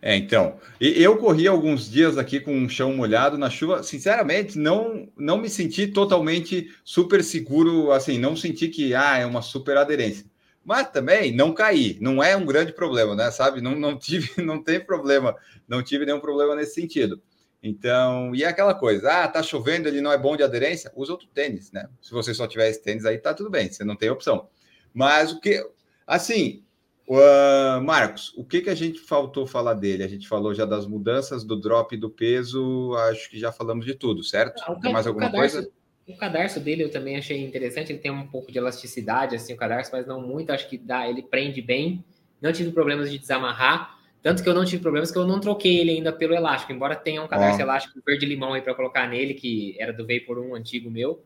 É, 0.00 0.14
então, 0.14 0.58
eu 0.80 1.16
corri 1.16 1.48
alguns 1.48 1.90
dias 1.90 2.18
aqui 2.18 2.38
com 2.38 2.54
um 2.54 2.68
chão 2.68 2.94
molhado 2.94 3.38
na 3.38 3.50
chuva. 3.50 3.82
Sinceramente, 3.82 4.58
não 4.58 5.08
não 5.16 5.38
me 5.38 5.48
senti 5.48 5.86
totalmente 5.86 6.70
super 6.84 7.24
seguro, 7.24 7.90
assim, 7.92 8.18
não 8.18 8.36
senti 8.36 8.68
que 8.68 8.94
ah, 8.94 9.18
é 9.18 9.26
uma 9.26 9.42
super 9.42 9.76
aderência. 9.76 10.26
Mas 10.64 10.90
também 10.90 11.32
não 11.34 11.54
caí, 11.54 11.96
não 12.00 12.22
é 12.22 12.36
um 12.36 12.44
grande 12.44 12.72
problema, 12.72 13.14
né? 13.14 13.30
Sabe? 13.30 13.60
Não, 13.60 13.74
não 13.76 13.96
tive, 13.98 14.30
não 14.42 14.62
tem 14.62 14.80
problema, 14.80 15.36
não 15.68 15.82
tive 15.82 16.04
nenhum 16.04 16.20
problema 16.20 16.54
nesse 16.54 16.74
sentido. 16.74 17.22
Então, 17.62 18.34
e 18.34 18.44
é 18.44 18.48
aquela 18.48 18.74
coisa, 18.74 19.10
ah, 19.10 19.28
tá 19.28 19.42
chovendo, 19.42 19.88
ele 19.88 20.00
não 20.00 20.12
é 20.12 20.18
bom 20.18 20.36
de 20.36 20.42
aderência, 20.42 20.92
usa 20.94 21.12
outro 21.12 21.28
tênis, 21.28 21.72
né? 21.72 21.88
Se 22.02 22.12
você 22.12 22.34
só 22.34 22.46
tiver 22.46 22.68
esse 22.68 22.82
tênis 22.82 23.04
aí, 23.04 23.18
tá 23.18 23.32
tudo 23.34 23.50
bem, 23.50 23.70
você 23.70 23.84
não 23.84 23.96
tem 23.96 24.10
opção. 24.10 24.48
Mas 24.92 25.32
o 25.32 25.40
que, 25.40 25.64
assim, 26.06 26.64
Uh, 27.08 27.80
Marcos, 27.84 28.32
o 28.36 28.44
que, 28.44 28.60
que 28.60 28.70
a 28.70 28.74
gente 28.74 28.98
faltou 28.98 29.46
falar 29.46 29.74
dele? 29.74 30.02
A 30.02 30.08
gente 30.08 30.26
falou 30.26 30.52
já 30.52 30.64
das 30.64 30.88
mudanças, 30.88 31.44
do 31.44 31.54
drop 31.54 31.96
do 31.96 32.10
peso, 32.10 32.94
acho 33.10 33.30
que 33.30 33.38
já 33.38 33.52
falamos 33.52 33.86
de 33.86 33.94
tudo, 33.94 34.24
certo? 34.24 34.60
Ah, 34.66 34.74
tem 34.74 34.92
mais 34.92 35.06
alguma 35.06 35.26
cadarço, 35.26 35.54
coisa? 35.54 35.72
O 36.08 36.16
cadarço 36.16 36.58
dele 36.58 36.82
eu 36.82 36.90
também 36.90 37.16
achei 37.16 37.44
interessante, 37.44 37.92
ele 37.92 38.00
tem 38.00 38.10
um 38.10 38.26
pouco 38.26 38.50
de 38.50 38.58
elasticidade, 38.58 39.36
assim, 39.36 39.52
o 39.52 39.56
cadarço, 39.56 39.90
mas 39.92 40.04
não 40.04 40.20
muito, 40.20 40.50
acho 40.50 40.68
que 40.68 40.76
dá, 40.76 41.08
ele 41.08 41.22
prende 41.22 41.62
bem. 41.62 42.04
Não 42.42 42.52
tive 42.52 42.72
problemas 42.72 43.10
de 43.10 43.18
desamarrar, 43.18 43.96
tanto 44.20 44.42
que 44.42 44.48
eu 44.48 44.54
não 44.54 44.64
tive 44.64 44.82
problemas 44.82 45.12
que 45.12 45.18
eu 45.18 45.26
não 45.26 45.38
troquei 45.38 45.78
ele 45.78 45.92
ainda 45.92 46.12
pelo 46.12 46.34
elástico, 46.34 46.72
embora 46.72 46.96
tenha 46.96 47.22
um 47.22 47.28
cadarço 47.28 47.58
oh. 47.58 47.62
elástico 47.62 48.00
verde-limão 48.04 48.52
aí 48.52 48.62
para 48.62 48.74
colocar 48.74 49.08
nele, 49.08 49.34
que 49.34 49.76
era 49.78 49.92
do 49.92 50.04
Vapor 50.04 50.40
1 50.40 50.56
antigo 50.56 50.90
meu, 50.90 51.22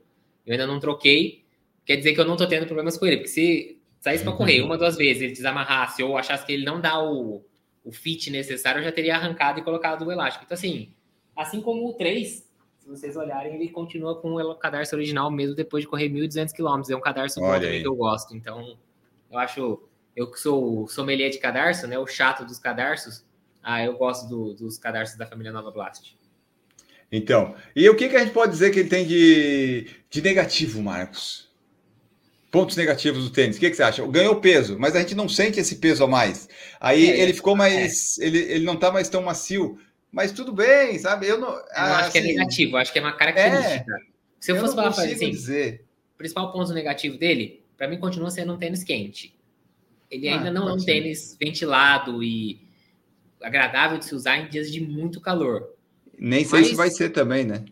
eu 0.46 0.52
ainda 0.52 0.66
não 0.66 0.78
troquei, 0.78 1.42
quer 1.86 1.96
dizer 1.96 2.12
que 2.12 2.20
eu 2.20 2.26
não 2.26 2.36
tô 2.36 2.46
tendo 2.46 2.66
problemas 2.66 2.98
com 2.98 3.06
ele, 3.06 3.16
porque 3.16 3.30
se 3.30 3.79
saísse 4.00 4.24
para 4.24 4.32
correr 4.32 4.62
uma, 4.62 4.76
duas 4.76 4.96
vezes, 4.96 5.22
ele 5.22 5.32
desamarrasse 5.32 6.02
ou 6.02 6.16
achasse 6.16 6.44
que 6.44 6.52
ele 6.52 6.64
não 6.64 6.80
dá 6.80 7.00
o, 7.00 7.44
o 7.84 7.92
fit 7.92 8.30
necessário, 8.30 8.80
eu 8.80 8.84
já 8.84 8.92
teria 8.92 9.14
arrancado 9.14 9.60
e 9.60 9.62
colocado 9.62 10.04
o 10.06 10.10
elástico. 10.10 10.44
Então, 10.44 10.54
assim, 10.54 10.92
assim 11.36 11.60
como 11.60 11.88
o 11.88 11.92
3, 11.92 12.28
se 12.78 12.88
vocês 12.88 13.16
olharem, 13.16 13.54
ele 13.54 13.68
continua 13.68 14.20
com 14.20 14.34
o 14.34 14.54
cadarço 14.56 14.96
original 14.96 15.30
mesmo 15.30 15.54
depois 15.54 15.84
de 15.84 15.88
correr 15.88 16.08
1.200 16.08 16.52
km. 16.52 16.90
É 16.90 16.96
um 16.96 17.00
cadarço 17.00 17.38
bom 17.38 17.60
que 17.60 17.86
eu 17.86 17.94
gosto. 17.94 18.34
Então, 18.34 18.78
eu 19.30 19.38
acho, 19.38 19.82
eu 20.16 20.30
que 20.30 20.40
sou 20.40 20.88
sommelier 20.88 21.30
de 21.30 21.38
cadarço, 21.38 21.86
né, 21.86 21.98
o 21.98 22.06
chato 22.06 22.44
dos 22.44 22.58
cadarços, 22.58 23.24
ah, 23.62 23.84
eu 23.84 23.96
gosto 23.98 24.28
do, 24.28 24.54
dos 24.54 24.78
cadarços 24.78 25.18
da 25.18 25.26
família 25.26 25.52
Nova 25.52 25.70
Blast. 25.70 26.16
Então, 27.12 27.54
e 27.74 27.88
o 27.88 27.96
que, 27.96 28.08
que 28.08 28.16
a 28.16 28.20
gente 28.20 28.32
pode 28.32 28.52
dizer 28.52 28.70
que 28.70 28.80
ele 28.80 28.88
tem 28.88 29.06
de, 29.06 29.88
de 30.08 30.22
negativo, 30.22 30.80
Marcos? 30.80 31.49
Pontos 32.50 32.76
negativos 32.76 33.22
do 33.22 33.30
tênis, 33.30 33.56
o 33.56 33.60
que, 33.60 33.70
que, 33.70 33.76
você 33.76 33.82
acha? 33.82 34.04
Ganhou 34.08 34.40
peso, 34.40 34.76
mas 34.76 34.96
a 34.96 35.00
gente 35.00 35.14
não 35.14 35.28
sente 35.28 35.60
esse 35.60 35.76
peso 35.76 36.02
a 36.02 36.08
mais. 36.08 36.48
Aí 36.80 37.08
é, 37.08 37.20
ele 37.20 37.32
ficou 37.32 37.54
mais. 37.54 38.18
É. 38.18 38.26
Ele, 38.26 38.38
ele 38.38 38.64
não 38.64 38.76
tá 38.76 38.90
mais 38.90 39.08
tão 39.08 39.22
macio, 39.22 39.78
mas 40.10 40.32
tudo 40.32 40.52
bem, 40.52 40.98
sabe? 40.98 41.28
Eu 41.28 41.38
não. 41.38 41.48
Eu 41.48 41.62
ah, 41.72 41.98
acho 41.98 42.08
assim, 42.08 42.12
que 42.12 42.18
é 42.18 42.20
assim, 42.20 42.32
negativo, 42.34 42.76
acho 42.76 42.92
que 42.92 42.98
é 42.98 43.02
uma 43.02 43.12
característica. 43.12 43.92
É, 43.92 44.04
Se 44.40 44.50
eu, 44.50 44.56
eu 44.56 44.62
fosse 44.62 44.74
falar 44.74 44.88
assim, 44.88 45.30
dizer. 45.30 45.84
o 46.14 46.18
principal 46.18 46.52
ponto 46.52 46.72
negativo 46.72 47.16
dele, 47.16 47.62
para 47.76 47.86
mim, 47.86 47.98
continua 47.98 48.30
sendo 48.30 48.52
um 48.52 48.58
tênis 48.58 48.82
quente. 48.82 49.32
Ele 50.10 50.28
ah, 50.28 50.36
ainda 50.36 50.50
não 50.50 50.68
é 50.68 50.72
um 50.72 50.84
tênis 50.84 51.36
ventilado 51.40 52.20
e 52.20 52.60
agradável 53.40 53.96
de 53.96 54.04
se 54.04 54.14
usar 54.14 54.38
em 54.38 54.48
dias 54.48 54.70
de 54.70 54.80
muito 54.80 55.20
calor. 55.20 55.72
Nem 56.18 56.44
sei 56.44 56.60
mas... 56.60 56.68
se 56.68 56.74
vai 56.74 56.90
ser 56.90 57.10
também, 57.10 57.44
né? 57.44 57.64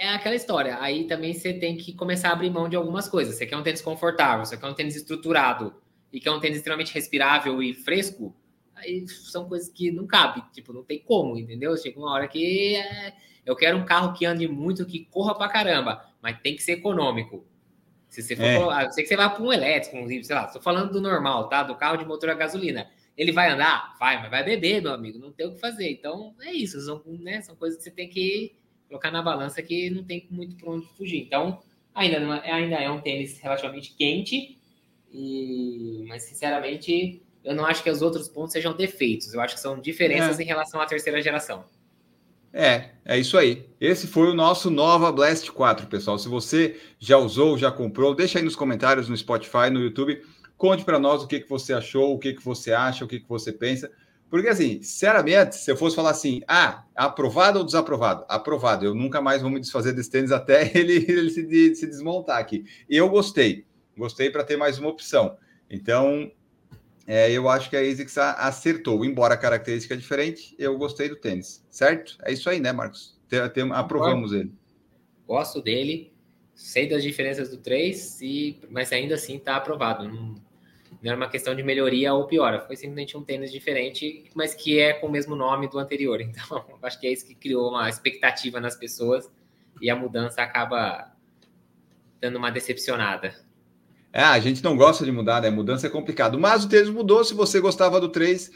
É 0.00 0.08
aquela 0.08 0.34
história. 0.34 0.78
Aí 0.80 1.04
também 1.04 1.34
você 1.34 1.52
tem 1.52 1.76
que 1.76 1.92
começar 1.92 2.30
a 2.30 2.32
abrir 2.32 2.48
mão 2.48 2.70
de 2.70 2.74
algumas 2.74 3.06
coisas. 3.06 3.36
Você 3.36 3.44
quer 3.44 3.56
um 3.58 3.62
tênis 3.62 3.82
confortável, 3.82 4.46
você 4.46 4.56
quer 4.56 4.66
um 4.66 4.72
tênis 4.72 4.96
estruturado 4.96 5.74
e 6.10 6.18
quer 6.18 6.30
um 6.30 6.40
tênis 6.40 6.56
extremamente 6.56 6.94
respirável 6.94 7.62
e 7.62 7.74
fresco, 7.74 8.34
aí 8.74 9.06
são 9.06 9.46
coisas 9.46 9.68
que 9.68 9.92
não 9.92 10.06
cabe, 10.06 10.42
tipo, 10.52 10.72
não 10.72 10.82
tem 10.82 10.98
como, 10.98 11.36
entendeu? 11.36 11.76
Chega 11.76 11.98
uma 11.98 12.12
hora 12.12 12.26
que 12.26 12.76
é... 12.76 13.12
eu 13.44 13.54
quero 13.54 13.76
um 13.76 13.84
carro 13.84 14.14
que 14.14 14.24
ande 14.24 14.48
muito, 14.48 14.86
que 14.86 15.04
corra 15.04 15.34
pra 15.34 15.48
caramba, 15.48 16.02
mas 16.22 16.40
tem 16.40 16.56
que 16.56 16.62
ser 16.62 16.72
econômico. 16.72 17.44
Se 18.08 18.22
você 18.22 18.34
for, 18.34 18.42
é. 18.42 18.86
eu 18.86 18.92
sei 18.92 19.04
que 19.04 19.08
você 19.08 19.16
vai 19.16 19.32
para 19.32 19.42
um 19.42 19.52
elétrico, 19.52 19.98
um, 19.98 20.08
sei 20.08 20.34
lá, 20.34 20.46
estou 20.46 20.62
falando 20.62 20.90
do 20.92 21.00
normal, 21.00 21.48
tá? 21.48 21.62
Do 21.62 21.76
carro 21.76 21.98
de 21.98 22.06
motor 22.06 22.30
a 22.30 22.34
gasolina. 22.34 22.90
Ele 23.16 23.32
vai 23.32 23.50
andar? 23.50 23.94
Vai, 24.00 24.18
mas 24.20 24.30
vai 24.30 24.42
beber, 24.42 24.80
meu 24.80 24.94
amigo, 24.94 25.18
não 25.18 25.30
tem 25.30 25.46
o 25.46 25.52
que 25.52 25.60
fazer. 25.60 25.90
Então, 25.90 26.34
é 26.40 26.50
isso, 26.50 26.80
são, 26.80 27.02
né, 27.06 27.42
são 27.42 27.54
coisas 27.54 27.76
que 27.76 27.84
você 27.84 27.90
tem 27.90 28.08
que 28.08 28.56
colocar 28.90 29.12
na 29.12 29.22
balança 29.22 29.62
que 29.62 29.88
não 29.88 30.02
tem 30.02 30.26
muito 30.28 30.56
para 30.56 30.68
onde 30.68 30.86
fugir. 30.96 31.22
Então, 31.22 31.62
ainda, 31.94 32.18
não 32.18 32.34
é, 32.34 32.50
ainda 32.50 32.74
é 32.74 32.90
um 32.90 33.00
tênis 33.00 33.38
relativamente 33.38 33.94
quente, 33.96 34.58
e, 35.12 36.04
mas 36.08 36.24
sinceramente, 36.24 37.22
eu 37.44 37.54
não 37.54 37.64
acho 37.64 37.84
que 37.84 37.88
os 37.88 38.02
outros 38.02 38.28
pontos 38.28 38.52
sejam 38.52 38.76
defeitos. 38.76 39.32
Eu 39.32 39.40
acho 39.40 39.54
que 39.54 39.60
são 39.60 39.80
diferenças 39.80 40.40
é. 40.40 40.42
em 40.42 40.46
relação 40.46 40.80
à 40.80 40.86
terceira 40.86 41.22
geração. 41.22 41.64
É, 42.52 42.90
é 43.04 43.16
isso 43.16 43.38
aí. 43.38 43.64
Esse 43.80 44.08
foi 44.08 44.28
o 44.28 44.34
nosso 44.34 44.68
Nova 44.70 45.12
Blast 45.12 45.48
4, 45.52 45.86
pessoal. 45.86 46.18
Se 46.18 46.28
você 46.28 46.80
já 46.98 47.16
usou, 47.16 47.56
já 47.56 47.70
comprou, 47.70 48.12
deixa 48.12 48.40
aí 48.40 48.44
nos 48.44 48.56
comentários 48.56 49.08
no 49.08 49.16
Spotify, 49.16 49.70
no 49.70 49.80
YouTube. 49.80 50.20
Conte 50.56 50.84
para 50.84 50.98
nós 50.98 51.22
o 51.22 51.28
que, 51.28 51.38
que 51.38 51.48
você 51.48 51.72
achou, 51.72 52.12
o 52.12 52.18
que, 52.18 52.34
que 52.34 52.44
você 52.44 52.72
acha, 52.72 53.04
o 53.04 53.08
que, 53.08 53.20
que 53.20 53.28
você 53.28 53.52
pensa. 53.52 53.88
Porque, 54.30 54.46
assim, 54.46 54.80
sinceramente, 54.80 55.56
se 55.56 55.68
eu 55.68 55.76
fosse 55.76 55.96
falar 55.96 56.10
assim, 56.10 56.40
ah, 56.46 56.84
aprovado 56.94 57.58
ou 57.58 57.64
desaprovado? 57.64 58.24
Aprovado. 58.28 58.84
Eu 58.84 58.94
nunca 58.94 59.20
mais 59.20 59.42
vou 59.42 59.50
me 59.50 59.58
desfazer 59.58 59.92
desse 59.92 60.08
tênis 60.08 60.30
até 60.30 60.70
ele, 60.78 61.04
ele 61.08 61.30
se, 61.30 61.74
se 61.74 61.86
desmontar 61.86 62.38
aqui. 62.38 62.64
Eu 62.88 63.08
gostei. 63.08 63.66
Gostei 63.98 64.30
para 64.30 64.44
ter 64.44 64.56
mais 64.56 64.78
uma 64.78 64.88
opção. 64.88 65.36
Então, 65.68 66.30
é, 67.08 67.30
eu 67.32 67.48
acho 67.48 67.68
que 67.68 67.76
a 67.76 67.80
ASICS 67.80 68.18
acertou. 68.18 69.04
Embora 69.04 69.34
a 69.34 69.36
característica 69.36 69.94
é 69.94 69.96
diferente, 69.96 70.54
eu 70.56 70.78
gostei 70.78 71.08
do 71.08 71.16
tênis. 71.16 71.66
Certo? 71.68 72.16
É 72.22 72.32
isso 72.32 72.48
aí, 72.48 72.60
né, 72.60 72.70
Marcos? 72.72 73.18
Tem, 73.28 73.48
tem, 73.50 73.72
aprovamos 73.72 74.32
ele. 74.32 74.52
Gosto 75.26 75.60
dele. 75.60 76.12
Sei 76.54 76.88
das 76.88 77.02
diferenças 77.02 77.48
do 77.48 77.56
3, 77.56 78.20
e, 78.20 78.60
mas 78.70 78.92
ainda 78.92 79.14
assim 79.14 79.36
está 79.36 79.56
aprovado. 79.56 80.06
Não 80.06 80.49
não 81.02 81.10
era 81.12 81.16
uma 81.16 81.28
questão 81.28 81.54
de 81.54 81.62
melhoria 81.62 82.12
ou 82.12 82.26
piora, 82.26 82.60
foi 82.60 82.76
simplesmente 82.76 83.16
um 83.16 83.22
tênis 83.22 83.50
diferente, 83.50 84.24
mas 84.34 84.54
que 84.54 84.78
é 84.78 84.92
com 84.92 85.06
o 85.06 85.10
mesmo 85.10 85.34
nome 85.34 85.68
do 85.68 85.78
anterior. 85.78 86.20
Então, 86.30 86.64
acho 86.82 87.00
que 87.00 87.06
é 87.06 87.12
isso 87.12 87.26
que 87.26 87.34
criou 87.34 87.70
uma 87.70 87.88
expectativa 87.88 88.60
nas 88.60 88.76
pessoas 88.76 89.30
e 89.80 89.88
a 89.88 89.96
mudança 89.96 90.42
acaba 90.42 91.12
dando 92.20 92.36
uma 92.36 92.50
decepcionada. 92.50 93.34
É, 94.12 94.22
a 94.22 94.38
gente 94.40 94.62
não 94.62 94.76
gosta 94.76 95.04
de 95.04 95.12
mudar, 95.12 95.40
né? 95.40 95.50
Mudança 95.50 95.86
é 95.86 95.90
complicado. 95.90 96.38
Mas 96.38 96.64
o 96.64 96.68
tênis 96.68 96.90
mudou. 96.90 97.24
Se 97.24 97.32
você 97.32 97.60
gostava 97.60 98.00
do 98.00 98.08
3, 98.08 98.50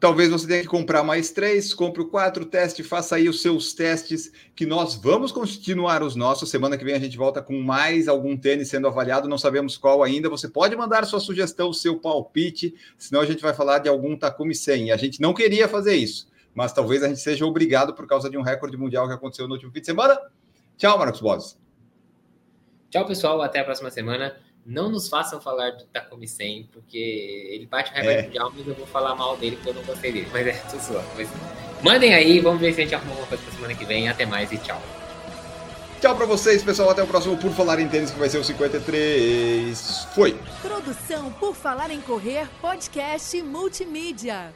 Talvez 0.00 0.30
você 0.30 0.46
tenha 0.46 0.62
que 0.62 0.66
comprar 0.66 1.04
mais 1.04 1.30
três, 1.30 1.74
compre 1.74 2.00
o 2.00 2.08
quatro, 2.08 2.46
teste, 2.46 2.82
faça 2.82 3.16
aí 3.16 3.28
os 3.28 3.42
seus 3.42 3.74
testes, 3.74 4.32
que 4.56 4.64
nós 4.64 4.94
vamos 4.94 5.30
continuar 5.30 6.02
os 6.02 6.16
nossos. 6.16 6.48
Semana 6.48 6.78
que 6.78 6.84
vem 6.84 6.94
a 6.94 6.98
gente 6.98 7.18
volta 7.18 7.42
com 7.42 7.60
mais 7.60 8.08
algum 8.08 8.34
tênis 8.34 8.70
sendo 8.70 8.86
avaliado, 8.86 9.28
não 9.28 9.36
sabemos 9.36 9.76
qual 9.76 10.02
ainda. 10.02 10.30
Você 10.30 10.48
pode 10.48 10.74
mandar 10.74 11.04
sua 11.04 11.20
sugestão, 11.20 11.70
seu 11.74 12.00
palpite, 12.00 12.74
senão 12.96 13.20
a 13.20 13.26
gente 13.26 13.42
vai 13.42 13.52
falar 13.52 13.80
de 13.80 13.90
algum 13.90 14.16
Takumi 14.16 14.54
100. 14.54 14.86
E 14.86 14.92
a 14.92 14.96
gente 14.96 15.20
não 15.20 15.34
queria 15.34 15.68
fazer 15.68 15.96
isso, 15.96 16.28
mas 16.54 16.72
talvez 16.72 17.02
a 17.02 17.08
gente 17.08 17.20
seja 17.20 17.44
obrigado 17.44 17.92
por 17.92 18.06
causa 18.06 18.30
de 18.30 18.38
um 18.38 18.42
recorde 18.42 18.78
mundial 18.78 19.06
que 19.06 19.12
aconteceu 19.12 19.46
no 19.46 19.52
último 19.52 19.70
fim 19.70 19.80
de 19.80 19.86
semana. 19.86 20.18
Tchau, 20.78 20.96
Marcos 20.98 21.20
Bodes. 21.20 21.58
Tchau, 22.88 23.04
pessoal. 23.04 23.42
Até 23.42 23.60
a 23.60 23.64
próxima 23.64 23.90
semana 23.90 24.34
não 24.64 24.90
nos 24.90 25.08
façam 25.08 25.40
falar 25.40 25.72
do 25.72 25.84
Takumi 25.84 26.28
100, 26.28 26.70
porque 26.72 27.48
ele 27.50 27.66
bate 27.66 27.90
o 27.90 27.94
recorde 27.94 28.18
é. 28.18 28.22
mundial, 28.22 28.52
mas 28.56 28.66
eu 28.66 28.74
vou 28.74 28.86
falar 28.86 29.14
mal 29.14 29.36
dele 29.36 29.56
porque 29.56 29.70
eu 29.70 29.74
não 29.74 29.82
gostei 29.82 30.12
dele. 30.12 30.28
Mas 30.32 30.46
é, 30.46 30.52
tudo 30.52 31.04
Mas... 31.16 31.28
Mandem 31.82 32.14
aí, 32.14 32.40
vamos 32.40 32.60
ver 32.60 32.74
se 32.74 32.80
a 32.80 32.84
gente 32.84 32.94
arruma 32.94 33.12
alguma 33.12 33.26
coisa 33.28 33.42
pra 33.42 33.52
semana 33.52 33.74
que 33.74 33.84
vem. 33.84 34.08
Até 34.08 34.26
mais 34.26 34.52
e 34.52 34.58
tchau. 34.58 34.80
Tchau 36.00 36.16
para 36.16 36.26
vocês, 36.26 36.62
pessoal. 36.62 36.90
Até 36.90 37.02
o 37.02 37.06
próximo 37.06 37.36
Por 37.36 37.50
Falar 37.52 37.78
em 37.78 37.88
Tênis, 37.88 38.10
que 38.10 38.18
vai 38.18 38.28
ser 38.28 38.38
o 38.38 38.44
53. 38.44 40.08
Foi. 40.14 40.38
Produção 40.62 41.30
Por 41.32 41.54
Falar 41.54 41.90
em 41.90 42.00
Correr, 42.00 42.48
podcast 42.60 43.40
multimídia. 43.42 44.52